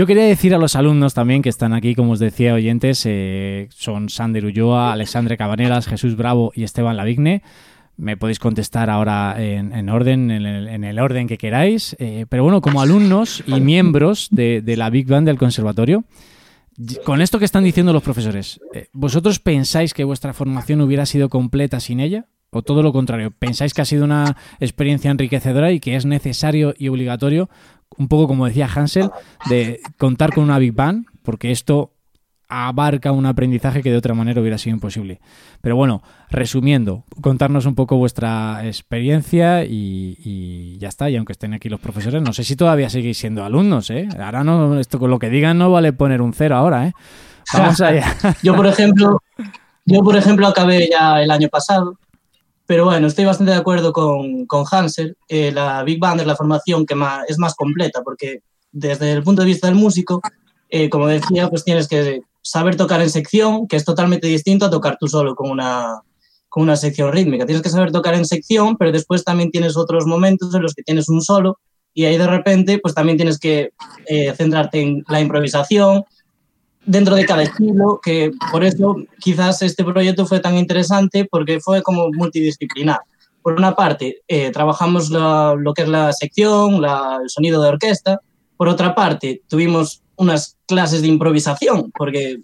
Yo 0.00 0.06
quería 0.06 0.24
decir 0.24 0.54
a 0.54 0.58
los 0.58 0.76
alumnos 0.76 1.12
también 1.12 1.42
que 1.42 1.50
están 1.50 1.74
aquí, 1.74 1.94
como 1.94 2.12
os 2.12 2.18
decía, 2.18 2.54
oyentes, 2.54 3.02
eh, 3.04 3.68
son 3.68 4.08
Sander 4.08 4.46
Ulloa, 4.46 4.94
Alexandre 4.94 5.36
Cabanelas, 5.36 5.86
Jesús 5.86 6.16
Bravo 6.16 6.52
y 6.54 6.62
Esteban 6.62 6.96
Lavigne. 6.96 7.42
Me 7.98 8.16
podéis 8.16 8.38
contestar 8.38 8.88
ahora 8.88 9.34
en, 9.36 9.90
orden, 9.90 10.30
en 10.30 10.84
el, 10.84 10.98
orden 10.98 11.28
que 11.28 11.36
queráis. 11.36 11.96
Eh, 11.98 12.24
pero 12.30 12.44
bueno, 12.44 12.62
como 12.62 12.80
alumnos 12.80 13.44
y 13.46 13.60
miembros 13.60 14.28
de, 14.30 14.62
la 14.74 14.88
Big 14.88 15.06
Band 15.06 15.26
del 15.26 15.36
Conservatorio, 15.36 16.04
con 17.04 17.20
esto 17.20 17.38
que 17.38 17.44
están 17.44 17.64
diciendo 17.64 17.92
los 17.92 18.02
profesores, 18.02 18.58
eh, 18.72 18.88
¿vosotros 18.94 19.38
pensáis 19.38 19.92
que 19.92 20.04
vuestra 20.04 20.32
formación 20.32 20.80
hubiera 20.80 21.04
sido 21.04 21.28
completa 21.28 21.78
sin 21.78 22.00
ella? 22.00 22.24
¿O 22.48 22.62
todo 22.62 22.82
lo 22.82 22.94
contrario? 22.94 23.32
¿Pensáis 23.32 23.74
que 23.74 23.82
ha 23.82 23.84
sido 23.84 24.06
una 24.06 24.38
experiencia 24.60 25.10
enriquecedora 25.10 25.72
y 25.72 25.78
que 25.78 25.94
es 25.94 26.06
necesario 26.06 26.74
y 26.78 26.88
obligatorio 26.88 27.50
un 27.96 28.08
poco 28.08 28.26
como 28.26 28.46
decía 28.46 28.68
Hansel, 28.72 29.10
de 29.48 29.80
contar 29.98 30.32
con 30.32 30.44
una 30.44 30.58
Big 30.58 30.72
Bang, 30.72 31.06
porque 31.22 31.50
esto 31.50 31.92
abarca 32.50 33.12
un 33.12 33.26
aprendizaje 33.26 33.80
que 33.80 33.90
de 33.90 33.96
otra 33.96 34.12
manera 34.12 34.40
hubiera 34.40 34.58
sido 34.58 34.74
imposible. 34.74 35.20
Pero 35.60 35.76
bueno, 35.76 36.02
resumiendo, 36.30 37.04
contarnos 37.22 37.64
un 37.64 37.76
poco 37.76 37.96
vuestra 37.96 38.66
experiencia 38.66 39.64
y, 39.64 40.76
ya 40.78 40.88
está. 40.88 41.08
Y 41.08 41.16
aunque 41.16 41.32
estén 41.32 41.54
aquí 41.54 41.68
los 41.68 41.80
profesores, 41.80 42.20
no 42.20 42.32
sé 42.32 42.42
si 42.42 42.56
todavía 42.56 42.90
seguís 42.90 43.18
siendo 43.18 43.44
alumnos, 43.44 43.88
¿eh? 43.90 44.08
Ahora 44.18 44.42
no, 44.42 44.80
esto 44.80 44.98
con 44.98 45.10
lo 45.10 45.18
que 45.20 45.30
digan 45.30 45.58
no 45.58 45.70
vale 45.70 45.92
poner 45.92 46.20
un 46.20 46.32
cero 46.32 46.56
ahora, 46.56 46.88
¿eh? 46.88 46.92
Vamos 47.52 47.80
allá. 47.80 48.16
yo, 48.42 48.56
por 48.56 48.66
ejemplo, 48.66 49.22
yo, 49.84 50.02
por 50.02 50.16
ejemplo, 50.16 50.48
acabé 50.48 50.88
ya 50.90 51.22
el 51.22 51.30
año 51.30 51.48
pasado 51.48 51.98
pero 52.70 52.84
bueno, 52.84 53.08
estoy 53.08 53.24
bastante 53.24 53.50
de 53.50 53.58
acuerdo 53.58 53.92
con, 53.92 54.46
con 54.46 54.64
Hansel. 54.70 55.16
la 55.28 55.82
Big 55.82 55.98
Band 55.98 56.20
es 56.20 56.26
la 56.28 56.36
formación 56.36 56.86
que 56.86 56.94
más, 56.94 57.28
es 57.28 57.36
más 57.36 57.56
completa, 57.56 58.02
porque 58.04 58.42
desde 58.70 59.10
el 59.10 59.24
punto 59.24 59.42
de 59.42 59.48
vista 59.48 59.66
del 59.66 59.74
músico 59.74 60.22
eh, 60.70 60.88
como 60.88 61.08
decía, 61.08 61.48
pues 61.48 61.64
tienes 61.64 61.88
que 61.88 62.22
saber 62.42 62.76
tocar 62.76 63.02
en 63.02 63.10
sección, 63.10 63.66
que 63.66 63.74
es 63.74 63.84
totalmente 63.84 64.28
distinto 64.28 64.66
a 64.66 64.70
tocar 64.70 64.96
tú 65.00 65.08
solo 65.08 65.34
con 65.34 65.50
una, 65.50 66.00
con 66.48 66.62
una 66.62 66.76
sección 66.76 67.12
rítmica. 67.12 67.44
Tienes 67.44 67.62
que 67.62 67.70
saber 67.70 67.90
tocar 67.90 68.14
en 68.14 68.24
sección, 68.24 68.76
pero 68.76 68.92
después 68.92 69.24
también 69.24 69.50
tienes 69.50 69.76
otros 69.76 70.06
momentos 70.06 70.54
en 70.54 70.62
los 70.62 70.74
que 70.74 70.84
tienes 70.84 71.08
un 71.08 71.22
solo 71.22 71.58
y 71.92 72.04
ahí 72.04 72.16
de 72.16 72.26
repente 72.28 72.78
pues 72.78 72.94
también 72.94 73.16
tienes 73.16 73.40
que 73.40 73.70
eh, 74.06 74.32
centrarte 74.36 74.80
en 74.80 75.02
la 75.08 75.20
improvisación 75.20 76.04
dentro 76.84 77.14
de 77.14 77.26
cada 77.26 77.42
estilo, 77.42 78.00
que 78.02 78.32
por 78.50 78.64
eso 78.64 78.96
quizás 79.18 79.62
este 79.62 79.84
proyecto 79.84 80.26
fue 80.26 80.40
tan 80.40 80.56
interesante 80.56 81.26
porque 81.30 81.60
fue 81.60 81.82
como 81.82 82.10
multidisciplinar. 82.12 83.00
Por 83.42 83.54
una 83.54 83.74
parte, 83.74 84.20
eh, 84.28 84.50
trabajamos 84.50 85.10
lo 85.10 85.72
que 85.74 85.82
es 85.82 85.88
la 85.88 86.12
sección, 86.12 86.84
el 86.84 87.28
sonido 87.28 87.62
de 87.62 87.70
orquesta. 87.70 88.20
Por 88.56 88.68
otra 88.68 88.94
parte, 88.94 89.42
tuvimos 89.48 90.02
unas 90.16 90.56
clases 90.66 91.00
de 91.00 91.08
improvisación, 91.08 91.90
porque 91.96 92.40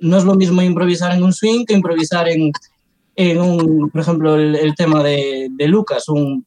no 0.00 0.18
es 0.18 0.24
lo 0.24 0.34
mismo 0.34 0.60
improvisar 0.60 1.14
en 1.14 1.22
un 1.22 1.32
swing 1.32 1.64
que 1.64 1.72
improvisar 1.72 2.28
en, 2.28 2.52
en 3.14 3.40
un, 3.40 3.90
por 3.90 4.00
ejemplo, 4.02 4.36
el, 4.36 4.74
tema 4.74 5.02
de, 5.02 5.48
de, 5.50 5.68
Lucas, 5.68 6.08
un 6.08 6.46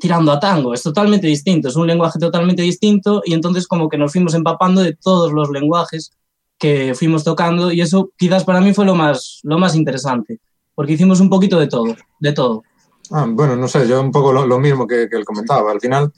tirando 0.00 0.32
a 0.32 0.40
tango, 0.40 0.74
es 0.74 0.82
totalmente 0.82 1.26
distinto, 1.26 1.68
es 1.68 1.76
un 1.76 1.86
lenguaje 1.86 2.18
totalmente 2.18 2.62
distinto 2.62 3.22
y 3.24 3.34
entonces 3.34 3.68
como 3.68 3.88
que 3.88 3.98
nos 3.98 4.12
fuimos 4.12 4.34
empapando 4.34 4.80
de 4.80 4.96
todos 4.96 5.30
los 5.32 5.50
lenguajes 5.50 6.12
que 6.60 6.94
fuimos 6.94 7.24
tocando 7.24 7.72
y 7.72 7.80
eso 7.80 8.10
quizás 8.16 8.44
para 8.44 8.60
mí 8.60 8.74
fue 8.74 8.84
lo 8.84 8.94
más, 8.94 9.40
lo 9.42 9.58
más 9.58 9.74
interesante, 9.74 10.38
porque 10.74 10.92
hicimos 10.92 11.18
un 11.18 11.30
poquito 11.30 11.58
de 11.58 11.66
todo, 11.66 11.96
de 12.20 12.32
todo. 12.32 12.62
Ah, 13.10 13.26
bueno, 13.28 13.56
no 13.56 13.66
sé, 13.66 13.88
yo 13.88 14.00
un 14.00 14.12
poco 14.12 14.32
lo, 14.32 14.46
lo 14.46 14.60
mismo 14.60 14.86
que, 14.86 15.08
que, 15.08 15.16
él 15.16 15.24
comentaba. 15.24 15.72
Al 15.72 15.80
final, 15.80 16.12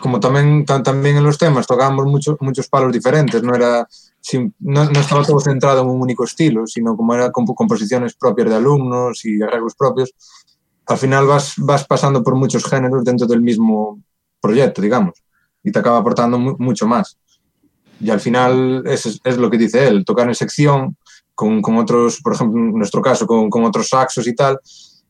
como 0.00 0.20
también, 0.20 0.64
también 0.64 1.16
en 1.16 1.24
los 1.24 1.36
temas 1.36 1.66
tocábamos 1.66 2.06
muchos 2.06 2.36
muchos 2.40 2.68
palos 2.68 2.92
diferentes, 2.92 3.42
no 3.42 3.54
era 3.54 3.86
no, 4.60 4.84
no, 4.84 5.00
estaba 5.00 5.24
todo 5.24 5.40
centrado 5.40 5.82
en 5.82 5.88
un 5.88 6.00
único 6.00 6.24
estilo, 6.24 6.66
sino 6.66 6.96
como 6.96 7.14
era 7.14 7.32
composiciones 7.32 8.14
propias 8.14 8.50
de 8.50 8.56
alumnos 8.56 9.24
y 9.24 9.42
arreglos 9.42 9.74
propios, 9.74 10.14
al 10.86 10.98
final 10.98 11.26
vas, 11.26 11.54
vas 11.56 11.84
pasando 11.84 12.22
por 12.22 12.36
muchos 12.36 12.64
géneros 12.64 13.04
dentro 13.04 13.26
del 13.26 13.40
mismo 13.40 14.00
proyecto, 14.40 14.80
digamos, 14.80 15.14
y 15.64 15.72
te 15.72 15.78
acaba 15.78 15.98
aportando 15.98 16.38
mucho 16.38 16.86
más. 16.86 17.18
Y 18.00 18.10
al 18.10 18.20
final 18.20 18.82
es, 18.86 19.20
es, 19.22 19.36
lo 19.36 19.50
que 19.50 19.58
dice 19.58 19.86
él, 19.86 20.04
tocar 20.04 20.26
en 20.26 20.34
sección 20.34 20.96
con, 21.34 21.60
con, 21.60 21.76
otros, 21.76 22.20
por 22.22 22.34
ejemplo, 22.34 22.58
en 22.58 22.72
nuestro 22.72 23.02
caso, 23.02 23.26
con, 23.26 23.50
con 23.50 23.64
otros 23.64 23.88
saxos 23.88 24.26
y 24.26 24.34
tal, 24.34 24.58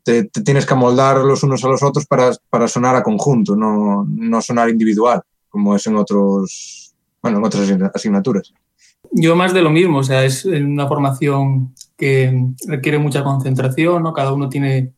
te, 0.02 0.24
tienes 0.24 0.66
que 0.66 0.74
amoldar 0.74 1.18
los 1.18 1.42
unos 1.42 1.64
a 1.64 1.68
los 1.68 1.82
otros 1.82 2.06
para, 2.06 2.30
para 2.48 2.68
sonar 2.68 2.96
a 2.96 3.02
conjunto, 3.02 3.56
no, 3.56 4.04
no 4.08 4.42
sonar 4.42 4.68
individual, 4.68 5.22
como 5.48 5.76
es 5.76 5.86
en 5.86 5.96
otros, 5.96 6.94
bueno, 7.22 7.38
en 7.38 7.44
otras 7.44 7.70
asignaturas. 7.94 8.52
Yo 9.12 9.34
más 9.34 9.52
de 9.54 9.62
lo 9.62 9.70
mismo, 9.70 9.98
o 9.98 10.04
sea, 10.04 10.24
es 10.24 10.44
una 10.44 10.86
formación 10.86 11.74
que 11.96 12.32
requiere 12.66 12.98
mucha 12.98 13.22
concentración, 13.22 14.02
¿no? 14.02 14.12
Cada 14.12 14.32
uno 14.32 14.48
tiene 14.48 14.92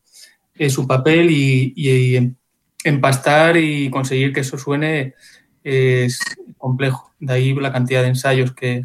eh, 0.55 0.69
su 0.69 0.85
papel 0.85 1.31
y, 1.31 1.73
y, 1.75 2.35
empastar 2.83 3.57
y 3.57 3.89
conseguir 3.89 4.33
que 4.33 4.41
eso 4.41 4.57
suene 4.57 5.13
es 5.63 6.19
complejo. 6.57 7.11
De 7.19 7.33
ahí 7.33 7.53
la 7.53 7.71
cantidad 7.71 8.01
de 8.01 8.09
ensayos 8.09 8.53
que, 8.53 8.83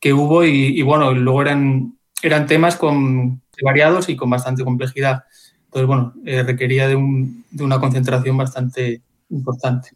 que 0.00 0.12
hubo 0.12 0.44
y, 0.44 0.78
y, 0.78 0.82
bueno, 0.82 1.12
luego 1.12 1.42
eran, 1.42 1.98
eran 2.22 2.46
temas 2.46 2.76
con, 2.76 3.42
variados 3.62 4.08
y 4.08 4.16
con 4.16 4.30
bastante 4.30 4.64
complejidad. 4.64 5.24
Entonces, 5.64 5.86
bueno, 5.86 6.14
eh, 6.24 6.42
requería 6.42 6.88
de, 6.88 6.96
un, 6.96 7.44
de 7.50 7.64
una 7.64 7.80
concentración 7.80 8.36
bastante 8.36 9.02
importante. 9.30 9.90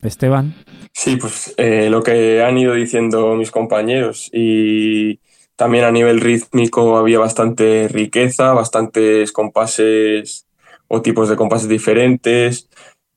Esteban. 0.00 0.54
Sí, 0.92 1.16
pues 1.16 1.54
eh, 1.56 1.90
lo 1.90 2.02
que 2.02 2.42
han 2.42 2.56
ido 2.56 2.74
diciendo 2.74 3.34
mis 3.34 3.50
compañeros 3.50 4.30
y 4.32 5.18
también 5.56 5.84
a 5.84 5.90
nivel 5.90 6.20
rítmico 6.20 6.96
había 6.96 7.18
bastante 7.18 7.88
riqueza, 7.88 8.52
bastantes 8.52 9.32
compases 9.32 10.46
o 10.86 11.02
tipos 11.02 11.28
de 11.28 11.36
compases 11.36 11.68
diferentes. 11.68 12.68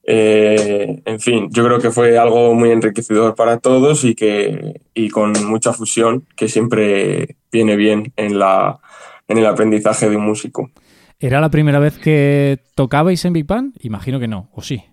Eh, 0.04 1.02
en 1.06 1.20
fin, 1.20 1.50
yo 1.52 1.64
creo 1.64 1.80
que 1.80 1.92
fue 1.92 2.18
algo 2.18 2.54
muy 2.54 2.72
enriquecedor 2.72 3.36
para 3.36 3.60
todos 3.60 4.04
y, 4.04 4.16
que, 4.16 4.82
y 4.94 5.10
con 5.10 5.34
mucha 5.46 5.74
fusión 5.74 6.26
que 6.36 6.48
siempre 6.48 7.38
viene 7.52 7.76
bien 7.76 8.12
en, 8.16 8.40
la, 8.40 8.80
en 9.28 9.38
el 9.38 9.46
aprendizaje 9.46 10.10
de 10.10 10.18
un 10.18 10.26
músico. 10.26 10.72
¿Era 11.20 11.40
la 11.40 11.52
primera 11.52 11.80
vez 11.80 12.00
que 12.00 12.60
tocabais 12.74 13.24
en 13.26 13.34
Big 13.34 13.46
Band? 13.46 13.76
Imagino 13.82 14.20
que 14.20 14.28
no, 14.28 14.50
¿o 14.54 14.64
sí? 14.64 14.84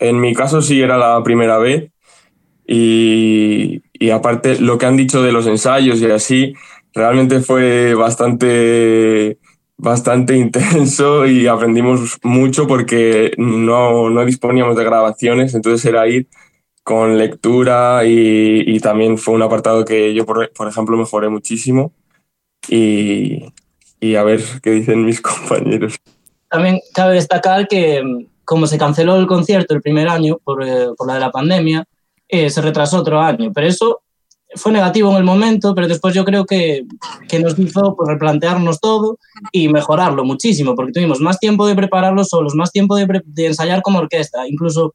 En 0.00 0.20
mi 0.20 0.34
caso 0.34 0.60
sí 0.60 0.80
era 0.80 0.98
la 0.98 1.22
primera 1.22 1.58
vez 1.58 1.92
y, 2.66 3.82
y, 3.92 4.10
aparte 4.10 4.58
lo 4.60 4.78
que 4.78 4.86
han 4.86 4.96
dicho 4.96 5.22
de 5.22 5.32
los 5.32 5.46
ensayos 5.46 6.00
y 6.00 6.06
así, 6.06 6.54
realmente 6.94 7.40
fue 7.40 7.94
bastante, 7.94 9.38
bastante 9.76 10.36
intenso 10.36 11.26
y 11.26 11.46
aprendimos 11.46 12.18
mucho 12.22 12.66
porque 12.66 13.32
no, 13.38 14.10
no 14.10 14.24
disponíamos 14.24 14.76
de 14.76 14.84
grabaciones, 14.84 15.54
entonces 15.54 15.84
era 15.84 16.06
ir 16.06 16.28
con 16.84 17.16
lectura 17.16 18.04
y, 18.04 18.64
y 18.66 18.80
también 18.80 19.18
fue 19.18 19.34
un 19.34 19.42
apartado 19.42 19.84
que 19.84 20.14
yo, 20.14 20.26
por, 20.26 20.52
por 20.52 20.68
ejemplo, 20.68 20.96
mejoré 20.96 21.28
muchísimo 21.28 21.92
y, 22.68 23.52
y 24.00 24.16
a 24.16 24.24
ver 24.24 24.40
qué 24.62 24.70
dicen 24.70 25.04
mis 25.04 25.20
compañeros. 25.22 25.96
También 26.48 26.80
cabe 26.92 27.14
destacar 27.14 27.68
que 27.68 28.02
como 28.44 28.66
se 28.66 28.78
canceló 28.78 29.16
el 29.16 29.26
concierto 29.26 29.74
el 29.74 29.80
primer 29.80 30.08
año 30.08 30.38
por, 30.42 30.62
eh, 30.62 30.88
por 30.96 31.06
la 31.06 31.14
de 31.14 31.20
la 31.20 31.30
pandemia, 31.30 31.84
eh, 32.28 32.50
se 32.50 32.60
retrasó 32.60 32.98
otro 32.98 33.20
año. 33.20 33.52
Pero 33.54 33.66
eso 33.66 34.02
fue 34.54 34.72
negativo 34.72 35.10
en 35.10 35.16
el 35.16 35.24
momento, 35.24 35.74
pero 35.74 35.88
después 35.88 36.14
yo 36.14 36.24
creo 36.24 36.44
que, 36.44 36.84
que 37.28 37.38
nos 37.38 37.58
hizo 37.58 37.94
pues, 37.96 38.08
replantearnos 38.08 38.80
todo 38.80 39.18
y 39.52 39.68
mejorarlo 39.68 40.24
muchísimo, 40.24 40.74
porque 40.74 40.92
tuvimos 40.92 41.20
más 41.20 41.38
tiempo 41.38 41.66
de 41.66 41.74
prepararlo 41.74 42.24
solos, 42.24 42.54
más 42.54 42.70
tiempo 42.72 42.96
de, 42.96 43.22
de 43.24 43.46
ensayar 43.46 43.82
como 43.82 43.98
orquesta, 43.98 44.46
incluso 44.46 44.94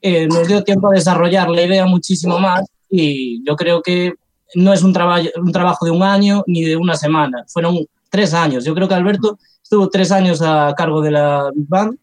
eh, 0.00 0.28
nos 0.28 0.46
dio 0.46 0.62
tiempo 0.62 0.88
a 0.88 0.94
desarrollar 0.94 1.50
la 1.50 1.62
idea 1.62 1.86
muchísimo 1.86 2.38
más 2.38 2.64
y 2.88 3.44
yo 3.44 3.56
creo 3.56 3.82
que 3.82 4.14
no 4.54 4.72
es 4.72 4.82
un, 4.82 4.92
traba 4.92 5.18
un 5.36 5.52
trabajo 5.52 5.84
de 5.84 5.90
un 5.90 6.02
año 6.02 6.44
ni 6.46 6.62
de 6.62 6.76
una 6.76 6.96
semana, 6.96 7.44
fueron 7.48 7.78
tres 8.10 8.32
años. 8.32 8.64
Yo 8.64 8.74
creo 8.74 8.88
que 8.88 8.94
Alberto 8.94 9.38
estuvo 9.62 9.88
tres 9.88 10.12
años 10.12 10.40
a 10.40 10.74
cargo 10.76 11.02
de 11.02 11.10
la 11.10 11.50
Big 11.54 11.68
Band 11.68 11.98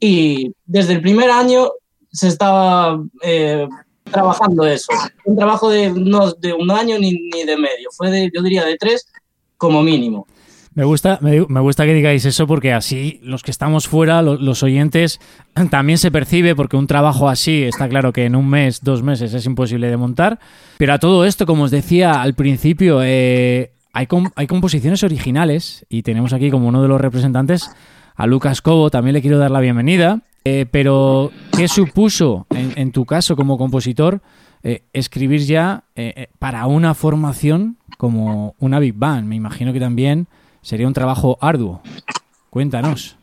y 0.00 0.52
desde 0.64 0.94
el 0.94 1.02
primer 1.02 1.30
año 1.30 1.70
se 2.10 2.28
estaba 2.28 3.00
eh, 3.22 3.68
trabajando 4.10 4.66
eso. 4.66 4.92
Un 5.24 5.36
trabajo 5.36 5.70
de 5.70 5.90
no 5.90 6.32
de 6.32 6.52
un 6.52 6.70
año 6.70 6.98
ni, 6.98 7.12
de 7.12 7.56
medio, 7.56 7.90
fue 7.96 8.10
de, 8.10 8.30
yo 8.34 8.42
diría 8.42 8.64
de 8.64 8.76
tres 8.76 9.06
como 9.56 9.82
mínimo. 9.82 10.26
Me 10.74 10.84
gusta, 10.84 11.18
me, 11.22 11.60
gusta 11.60 11.86
que 11.86 11.94
digáis 11.94 12.26
eso 12.26 12.46
porque 12.46 12.74
así 12.74 13.18
los 13.22 13.42
que 13.42 13.50
estamos 13.50 13.88
fuera, 13.88 14.20
los, 14.20 14.42
los, 14.42 14.62
oyentes, 14.62 15.20
también 15.70 15.96
se 15.96 16.10
percibe 16.10 16.54
porque 16.54 16.76
un 16.76 16.86
trabajo 16.86 17.30
así 17.30 17.62
está 17.62 17.88
claro 17.88 18.12
que 18.12 18.26
en 18.26 18.36
un 18.36 18.50
mes, 18.50 18.84
dos 18.84 19.02
meses 19.02 19.32
es 19.32 19.46
imposible 19.46 19.88
de 19.88 19.96
montar. 19.96 20.38
Pero 20.76 20.92
a 20.92 20.98
todo 20.98 21.24
esto, 21.24 21.46
como 21.46 21.64
os 21.64 21.70
decía 21.70 22.20
al 22.20 22.34
principio, 22.34 23.00
eh, 23.02 23.72
hay, 23.94 24.06
com 24.06 24.30
hay 24.36 24.46
composiciones 24.46 25.02
originales 25.02 25.86
y 25.88 26.02
tenemos 26.02 26.34
aquí 26.34 26.50
como 26.50 26.68
uno 26.68 26.82
de 26.82 26.88
los 26.88 27.00
representantes 27.00 27.70
a 28.16 28.26
Lucas 28.26 28.62
Cobo 28.62 28.90
también 28.90 29.14
le 29.14 29.20
quiero 29.20 29.38
dar 29.38 29.50
la 29.50 29.60
bienvenida. 29.60 30.20
Eh, 30.48 30.64
pero, 30.70 31.32
¿qué 31.56 31.66
supuso 31.66 32.46
en, 32.50 32.92
tu 32.92 33.04
caso 33.04 33.34
como 33.34 33.58
compositor 33.58 34.20
eh, 34.62 34.82
escribir 34.92 35.40
ya 35.40 35.82
eh, 35.96 36.28
para 36.38 36.66
una 36.66 36.94
formación 36.94 37.78
como 37.98 38.54
una 38.60 38.78
Big 38.78 38.94
Band? 38.94 39.26
Me 39.26 39.34
imagino 39.34 39.72
que 39.72 39.80
también 39.80 40.28
sería 40.62 40.86
un 40.86 40.92
trabajo 40.92 41.36
arduo. 41.40 41.82
Cuéntanos. 42.48 43.16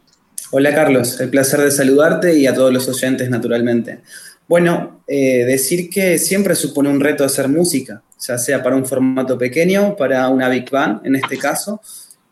Hola 0.51 0.75
Carlos, 0.75 1.17
el 1.21 1.29
placer 1.29 1.61
de 1.61 1.71
saludarte 1.71 2.37
y 2.37 2.45
a 2.45 2.53
todos 2.53 2.73
los 2.73 2.89
oyentes 2.89 3.29
naturalmente. 3.29 4.01
Bueno, 4.49 4.99
decir 5.07 5.89
que 5.89 6.17
siempre 6.17 6.55
supone 6.55 6.89
un 6.89 6.99
reto 6.99 7.23
hacer 7.23 7.47
música, 7.47 8.03
ya 8.19 8.37
sea 8.37 8.61
para 8.61 8.75
un 8.75 8.85
formato 8.85 9.37
pequeño, 9.37 9.95
para 9.95 10.27
una 10.27 10.49
Big 10.49 10.69
Band 10.69 11.05
en 11.05 11.15
este 11.15 11.37
caso. 11.37 11.79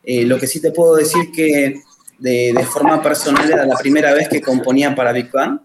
Lo 0.04 0.38
que 0.38 0.48
sí 0.48 0.62
te 0.62 0.72
puedo 0.72 0.98
decir 0.98 1.32
que 1.34 1.82
de, 2.22 2.66
forma 2.72 3.02
personal 3.02 3.50
era 3.50 3.66
la 3.66 3.76
primera 3.76 4.14
vez 4.14 4.30
que 4.30 4.42
componía 4.42 4.94
para 4.94 5.12
Big 5.12 5.32
Bang. 5.32 5.60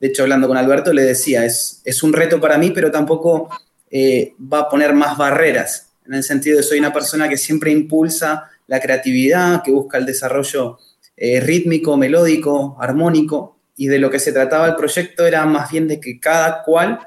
De 0.00 0.08
hecho, 0.08 0.22
hablando 0.22 0.48
con 0.48 0.56
Alberto, 0.56 0.92
le 0.92 1.02
decía, 1.02 1.44
es, 1.44 1.82
es 1.84 2.02
un 2.02 2.12
reto 2.12 2.40
para 2.40 2.58
mí, 2.58 2.70
pero 2.70 2.90
tampoco 2.90 3.50
eh, 3.90 4.34
va 4.52 4.60
a 4.60 4.68
poner 4.68 4.94
más 4.94 5.16
barreras, 5.18 5.92
en 6.06 6.14
el 6.14 6.24
sentido 6.24 6.56
de 6.56 6.62
soy 6.62 6.78
una 6.78 6.92
persona 6.92 7.28
que 7.28 7.36
siempre 7.36 7.70
impulsa 7.70 8.48
la 8.66 8.80
creatividad, 8.80 9.62
que 9.62 9.70
busca 9.70 9.98
el 9.98 10.06
desarrollo 10.06 10.78
eh, 11.16 11.40
rítmico, 11.40 11.96
melódico, 11.96 12.76
armónico, 12.80 13.58
y 13.76 13.86
de 13.86 13.98
lo 13.98 14.10
que 14.10 14.18
se 14.18 14.32
trataba 14.32 14.66
el 14.66 14.76
proyecto 14.76 15.26
era 15.26 15.44
más 15.44 15.70
bien 15.70 15.86
de 15.88 16.00
que 16.00 16.18
cada 16.18 16.62
cual 16.62 16.98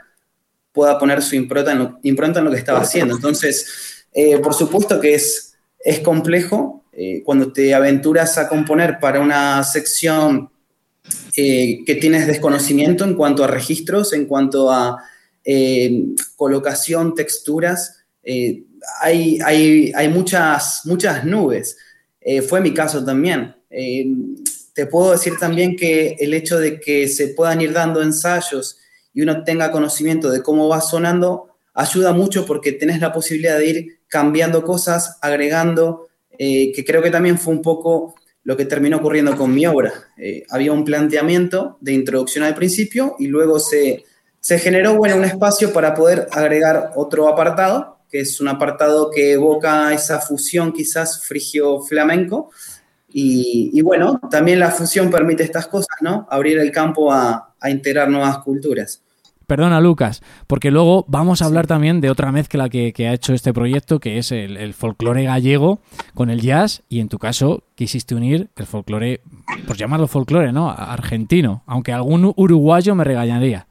pueda 0.72 1.00
poner 1.00 1.22
su 1.22 1.36
impronta 1.36 1.72
en 1.72 1.80
lo, 1.80 2.00
en 2.04 2.46
lo 2.46 2.52
que 2.52 2.58
estaba 2.58 2.82
haciendo. 2.82 3.16
Entonces, 3.16 4.06
eh, 4.14 4.38
por 4.38 4.54
supuesto 4.54 5.00
que 5.00 5.16
es, 5.16 5.56
es 5.80 6.00
complejo, 6.00 6.85
eh, 6.98 7.22
cuando 7.26 7.52
te 7.52 7.74
aventuras 7.74 8.38
a 8.38 8.48
componer 8.48 9.00
para 9.02 9.20
una 9.20 9.62
sección 9.66 10.50
eh, 11.36 11.84
que 11.86 11.96
tienes 11.96 12.26
desconocimiento 12.26 13.04
en 13.04 13.16
cuanto 13.16 13.44
a 13.44 13.48
registros, 13.48 14.14
en 14.14 14.26
cuanto 14.26 14.72
a 14.72 15.04
eh, 15.44 16.06
colocación, 16.38 17.14
texturas, 17.14 18.06
hay, 19.02 19.40
hay, 19.44 19.92
hay, 19.94 20.10
muchas, 20.10 20.82
muchas 20.86 21.26
nubes. 21.26 21.78
Fue 22.48 22.60
mi 22.60 22.74
caso 22.74 23.06
también. 23.06 23.56
te 24.74 24.86
puedo 24.88 25.12
decir 25.12 25.34
también 25.40 25.76
que 25.76 26.16
el 26.20 26.34
hecho 26.34 26.58
de 26.58 26.80
que 26.80 27.08
se 27.08 27.28
puedan 27.28 27.62
ir 27.62 27.72
dando 27.72 28.02
ensayos 28.02 28.80
y 29.14 29.22
uno 29.22 29.44
tenga 29.44 29.70
conocimiento 29.72 30.32
de 30.32 30.42
cómo 30.42 30.68
va 30.68 30.82
sonando, 30.82 31.56
ayuda 31.76 32.14
mucho 32.14 32.48
porque 32.48 32.72
tenés 32.72 33.00
la 33.00 33.14
posibilidad 33.14 33.60
de 33.60 33.68
ir 33.68 34.00
cambiando 34.08 34.64
cosas, 34.64 35.20
agregando, 35.22 36.08
que 36.38 36.84
creo 36.86 37.02
que 37.02 37.12
también 37.12 37.38
fue 37.38 37.54
un 37.54 37.62
poco 37.62 38.16
lo 38.44 38.56
que 38.56 38.66
terminó 38.66 38.98
ocurriendo 38.98 39.36
con 39.36 39.54
mi 39.54 39.66
obra. 39.66 39.92
había 40.50 40.72
un 40.72 40.86
planteamiento 40.86 41.78
de 41.82 41.94
introducción 41.94 42.44
al 42.44 42.56
principio 42.56 43.16
y 43.20 43.28
luego 43.28 43.60
se, 43.60 44.06
se 44.46 44.60
generó 44.60 44.96
bueno, 44.96 45.16
un 45.16 45.26
espacio 45.26 45.74
para 45.74 45.96
poder 45.96 46.28
agregar 46.32 46.92
otro 46.96 47.28
apartado, 47.28 47.98
que 48.12 48.20
es 48.20 48.40
un 48.40 48.48
apartado 48.48 49.10
que 49.10 49.32
evoca 49.32 49.92
esa 49.92 50.20
fusión 50.20 50.72
quizás 50.72 51.26
frigio-flamenco. 51.26 52.52
Y, 53.10 53.82
bueno, 53.82 54.20
también 54.30 54.60
la 54.60 54.70
fusión 54.70 55.10
permite 55.10 55.42
estas 55.42 55.66
cosas, 55.66 55.98
¿no? 56.02 56.28
Abrir 56.30 56.60
el 56.60 56.72
campo 56.72 57.12
a, 57.12 57.56
integrar 57.68 58.08
nuevas 58.08 58.38
culturas. 58.38 59.02
Perdona, 59.48 59.80
Lucas, 59.80 60.22
porque 60.48 60.72
luego 60.72 61.06
vamos 61.08 61.42
a 61.42 61.46
hablar 61.46 61.68
también 61.68 62.02
de 62.02 62.10
otra 62.10 62.32
mezcla 62.32 62.70
que, 62.70 62.94
ha 63.08 63.14
hecho 63.14 63.34
este 63.34 63.54
proyecto, 63.54 64.00
que 64.00 64.18
es 64.18 64.32
el, 64.32 64.58
el, 64.58 64.74
folclore 64.74 65.24
gallego 65.24 65.80
con 66.14 66.30
el 66.30 66.42
jazz, 66.42 66.82
y 66.90 67.00
en 67.00 67.10
tu 67.10 67.20
caso 67.20 67.64
quisiste 67.76 68.16
unir 68.16 68.50
el 68.56 68.66
folclore, 68.66 69.22
por 69.68 69.78
llamarlo 69.78 70.08
folclore, 70.08 70.52
¿no? 70.52 70.70
Argentino, 70.70 71.64
aunque 71.68 71.94
algún 71.94 72.34
uruguayo 72.36 72.96
me 72.96 73.04
regañaría. 73.04 73.68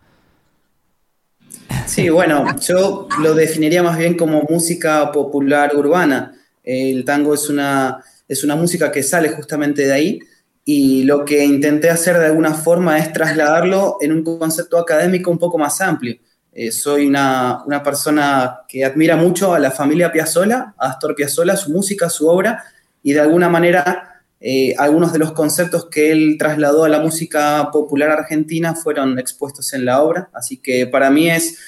Sí, 1.87 2.09
bueno, 2.09 2.45
yo 2.61 3.09
lo 3.23 3.35
definiría 3.35 3.83
más 3.83 3.99
bien 3.99 4.17
como 4.17 4.43
música 4.49 5.11
popular 5.13 5.75
urbana. 5.77 6.35
El 6.63 7.05
tango 7.05 7.35
es 7.35 7.51
una, 7.51 8.03
es 8.29 8.43
una 8.45 8.57
música 8.57 8.91
que 8.91 9.03
sale 9.03 9.29
justamente 9.31 9.87
de 9.87 9.93
ahí 9.93 10.19
y 10.65 11.03
lo 11.05 11.25
que 11.25 11.45
intenté 11.45 11.91
hacer 11.91 12.19
de 12.19 12.27
alguna 12.27 12.55
forma 12.55 12.99
es 12.99 13.13
trasladarlo 13.13 13.99
en 14.01 14.13
un 14.13 14.23
concepto 14.23 14.79
académico 14.79 15.31
un 15.31 15.39
poco 15.39 15.59
más 15.59 15.81
amplio. 15.81 16.17
Eh, 16.53 16.71
soy 16.71 17.07
una, 17.07 17.63
una, 17.67 17.83
persona 17.83 18.61
que 18.69 18.85
admira 18.85 19.17
mucho 19.17 19.53
a 19.53 19.59
la 19.59 19.73
familia 19.73 20.13
Piazzolla, 20.13 20.75
a 20.79 20.91
Astor 20.91 21.15
Piazzolla, 21.15 21.57
su 21.57 21.71
música, 21.73 22.09
su 22.09 22.29
obra, 22.29 22.65
y 23.03 23.13
de 23.13 23.21
alguna 23.21 23.49
manera 23.49 24.15
eh, 24.47 24.75
algunos 24.77 25.11
de 25.15 25.19
los 25.19 25.33
conceptos 25.33 25.87
que 25.87 26.13
él 26.13 26.37
trasladó 26.39 26.85
a 26.85 26.91
la 26.91 27.01
música 27.01 27.71
popular 27.73 28.11
argentina 28.11 28.75
fueron 28.75 29.19
expuestos 29.19 29.73
en 29.73 29.87
la 29.87 30.03
obra, 30.03 30.29
así 30.35 30.59
que 30.59 30.87
para 30.87 31.11
mí 31.11 31.31
es, 31.31 31.59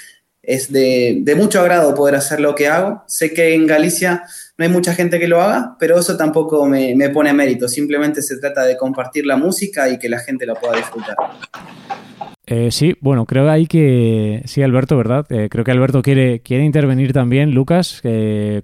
es 0.42 0.70
de, 0.70 1.22
mucho 1.38 1.60
agrado 1.60 1.94
poder 1.94 2.16
hacer 2.16 2.38
lo 2.38 2.54
que 2.54 2.68
hago. 2.68 3.02
Sé 3.06 3.32
que 3.32 3.54
en 3.54 3.66
Galicia 3.66 4.24
no 4.58 4.64
hay 4.64 4.70
mucha 4.70 4.94
gente 4.94 5.18
que 5.18 5.28
lo 5.28 5.40
haga, 5.40 5.76
pero 5.78 5.98
eso 5.98 6.16
tampoco 6.16 6.66
me, 6.66 6.94
me 6.94 7.10
pone 7.10 7.32
mérito, 7.32 7.68
simplemente 7.68 8.22
se 8.22 8.38
trata 8.38 8.64
de 8.64 8.76
compartir 8.76 9.26
la 9.26 9.36
música 9.36 9.88
y 9.88 9.98
que 9.98 10.08
la 10.08 10.18
gente 10.18 10.46
la 10.46 10.54
pueda 10.54 10.76
disfrutar. 10.76 11.16
Eh, 12.46 12.70
sí, 12.70 12.96
bueno, 13.00 13.26
creo 13.26 13.50
ahí 13.50 13.66
que 13.66 14.42
sí, 14.44 14.62
Alberto, 14.62 14.96
¿verdad? 14.96 15.26
Eh, 15.30 15.48
creo 15.50 15.64
que 15.64 15.72
Alberto 15.72 16.00
quiere, 16.02 16.40
quiere 16.40 16.64
intervenir 16.64 17.12
también, 17.12 17.50
Lucas, 17.52 18.02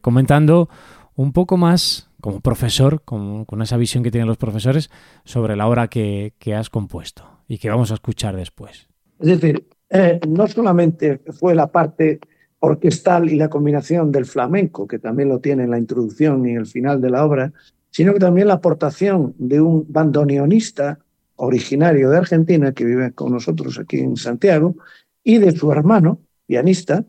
comentando 0.01 0.69
un 1.15 1.33
poco 1.33 1.57
más 1.57 2.09
como 2.23 2.41
profesor, 2.41 3.03
con, 3.05 3.45
esa 3.63 3.77
visión 3.77 4.05
que 4.05 4.13
tienen 4.13 4.29
los 4.29 4.39
profesores 4.39 4.91
sobre 5.25 5.57
la 5.57 5.67
obra 5.67 5.89
que, 5.89 6.33
has 6.57 6.71
compuesto 6.71 7.25
y 7.49 7.59
que 7.59 7.69
vamos 7.69 7.91
a 7.91 7.95
escuchar 7.95 8.37
después. 8.37 8.89
Es 9.19 9.41
decir, 9.41 9.69
eh, 9.91 10.21
no 10.29 10.47
solamente 10.47 11.21
fue 11.33 11.57
la 11.57 11.67
parte 11.67 12.21
orquestal 12.65 13.29
y 13.29 13.37
la 13.37 13.51
combinación 13.51 14.13
del 14.13 14.25
flamenco, 14.25 14.87
que 14.87 15.01
también 15.01 15.29
lo 15.29 15.41
tiene 15.41 15.65
en 15.65 15.71
la 15.71 15.79
introducción 15.79 16.47
y 16.47 16.55
el 16.55 16.67
final 16.67 17.01
de 17.01 17.11
la 17.11 17.25
obra, 17.25 17.53
sino 17.91 18.13
que 18.15 18.21
también 18.21 18.47
la 18.47 18.55
aportación 18.55 19.35
de 19.37 19.61
un 19.61 19.85
bandoneonista 19.89 21.01
originario 21.37 22.09
de 22.09 22.19
Argentina 22.19 22.73
que 22.73 22.85
vive 22.85 23.13
con 23.13 23.33
nosotros 23.33 23.81
aquí 23.81 23.99
en 23.99 24.17
Santiago 24.17 24.77
y 25.25 25.39
de 25.39 25.51
su 25.51 25.73
hermano, 25.73 26.21
pianista, 26.47 27.05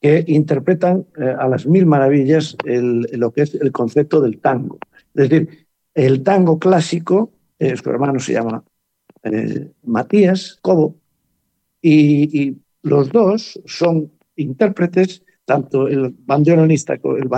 que 0.00 0.24
interpretan 0.26 1.06
eh, 1.18 1.34
a 1.38 1.48
las 1.48 1.66
mil 1.66 1.84
maravillas 1.84 2.56
lo 2.64 3.30
que 3.30 3.42
es 3.42 3.54
el 3.54 3.72
concepto 3.72 4.22
del 4.22 4.38
tango. 4.38 4.78
Es 5.14 5.28
decir, 5.28 5.66
el 5.94 6.22
tango 6.22 6.58
clásico, 6.58 7.30
eh, 7.58 7.76
su 7.76 7.90
hermano 7.90 8.18
se 8.20 8.32
llama 8.32 8.64
eh, 9.22 9.70
Matías 9.82 10.58
Cobo, 10.62 10.96
y, 11.82 12.56
los 12.82 13.10
dos 13.12 13.58
son 13.64 14.10
intérpretes, 14.36 15.22
tanto 15.44 15.88
el 15.88 16.14
bandoneonista, 16.18 16.94
el 16.94 17.28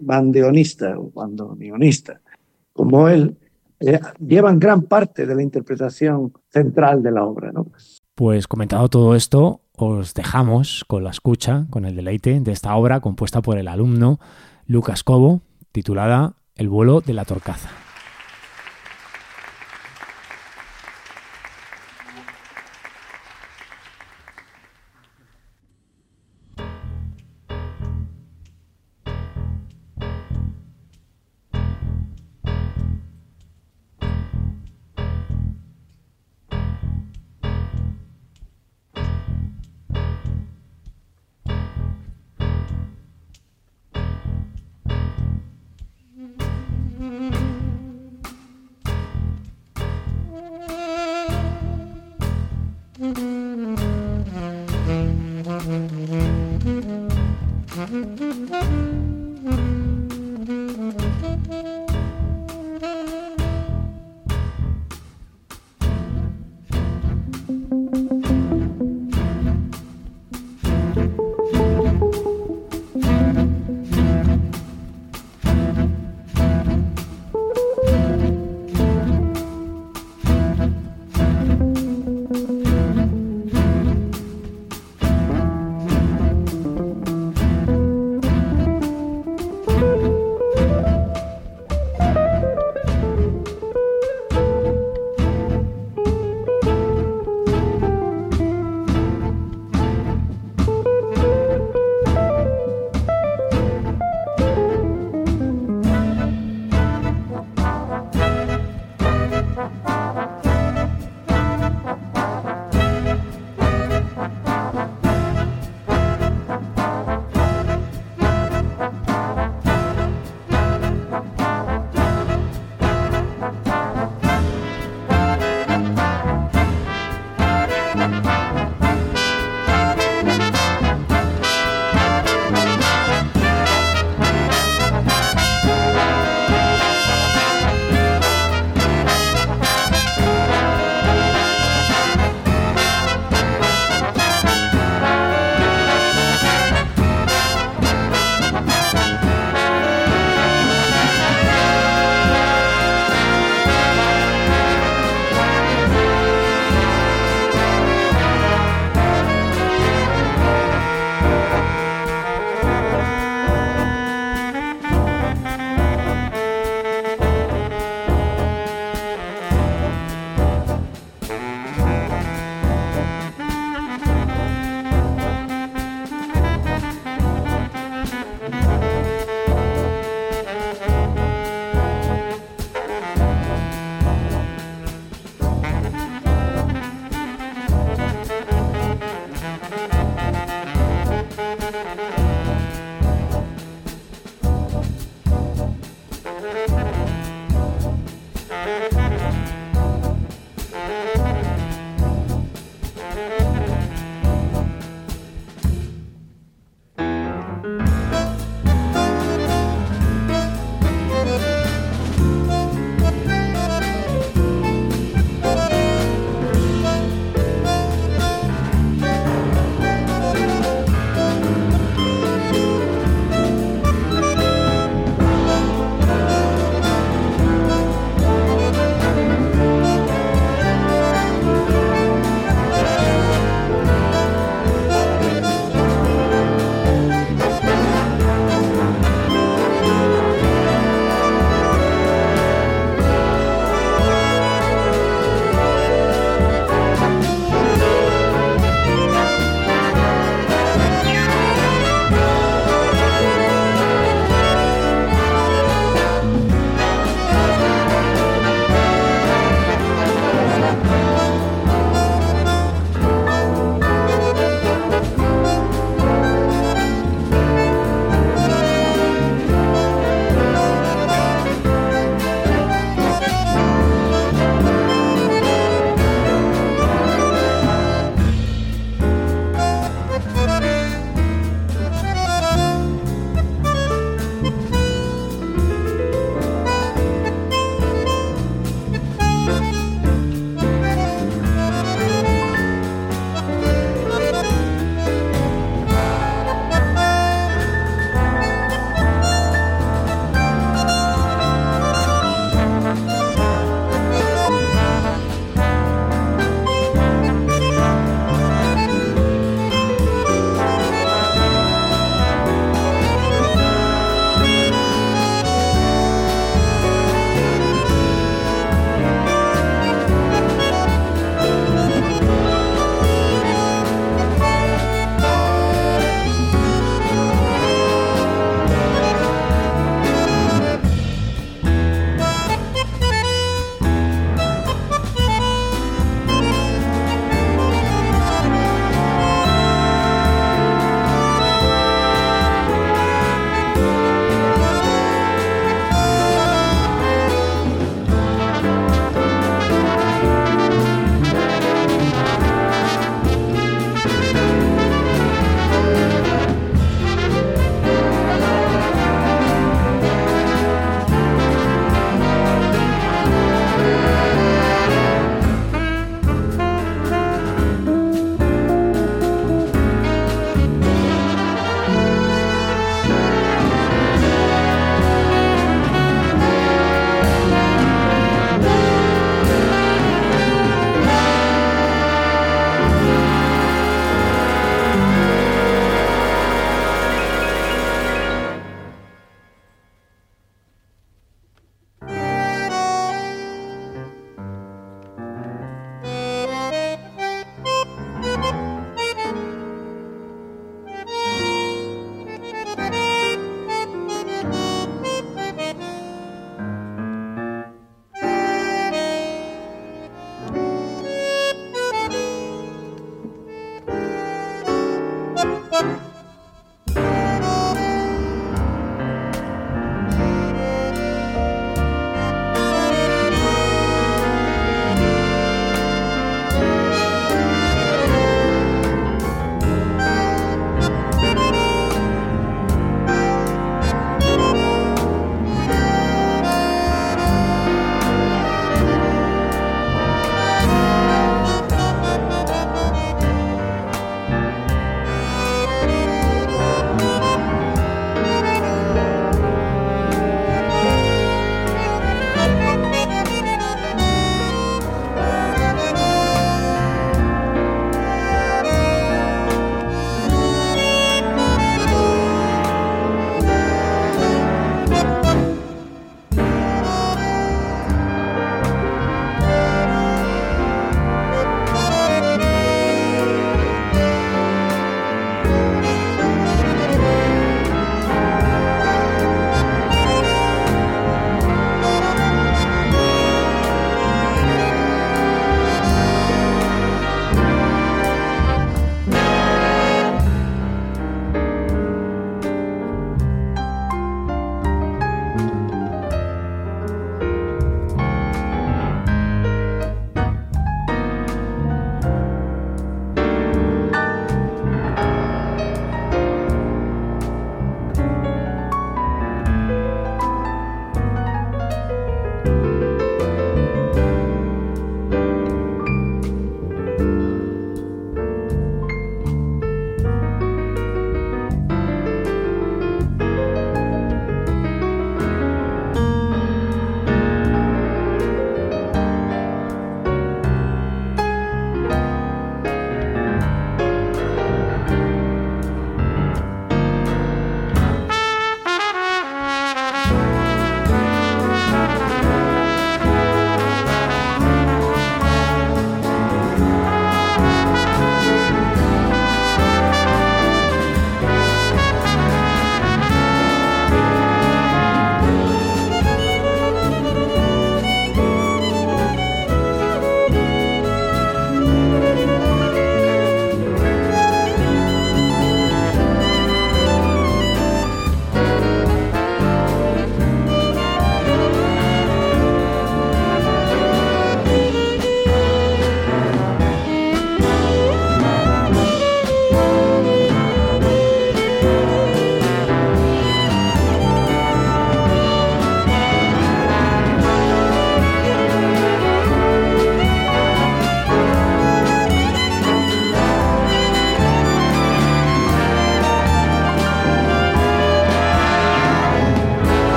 bandeonista 0.00 0.98
o 0.98 1.10
bandoneonista, 1.10 2.20
como 2.72 3.08
él, 3.08 3.36
llevan 4.18 4.58
gran 4.58 4.82
parte 4.82 5.26
de 5.26 5.34
la 5.34 5.42
interpretación 5.42 6.32
central 6.50 7.02
de 7.02 7.10
la 7.10 7.24
obra. 7.24 7.52
¿no? 7.52 7.66
Pues 8.14 8.46
comentado 8.46 8.88
todo 8.88 9.14
esto, 9.14 9.62
os 9.76 10.14
dejamos 10.14 10.84
con 10.86 11.04
la 11.04 11.10
escucha, 11.10 11.66
con 11.70 11.84
el 11.84 11.96
deleite 11.96 12.40
de 12.40 12.52
esta 12.52 12.74
obra 12.76 13.00
compuesta 13.00 13.42
por 13.42 13.58
el 13.58 13.68
alumno 13.68 14.18
Lucas 14.66 15.04
Cobo, 15.04 15.40
titulada 15.72 16.34
El 16.54 16.68
vuelo 16.68 17.00
de 17.00 17.14
la 17.14 17.24
torcaza. 17.24 17.87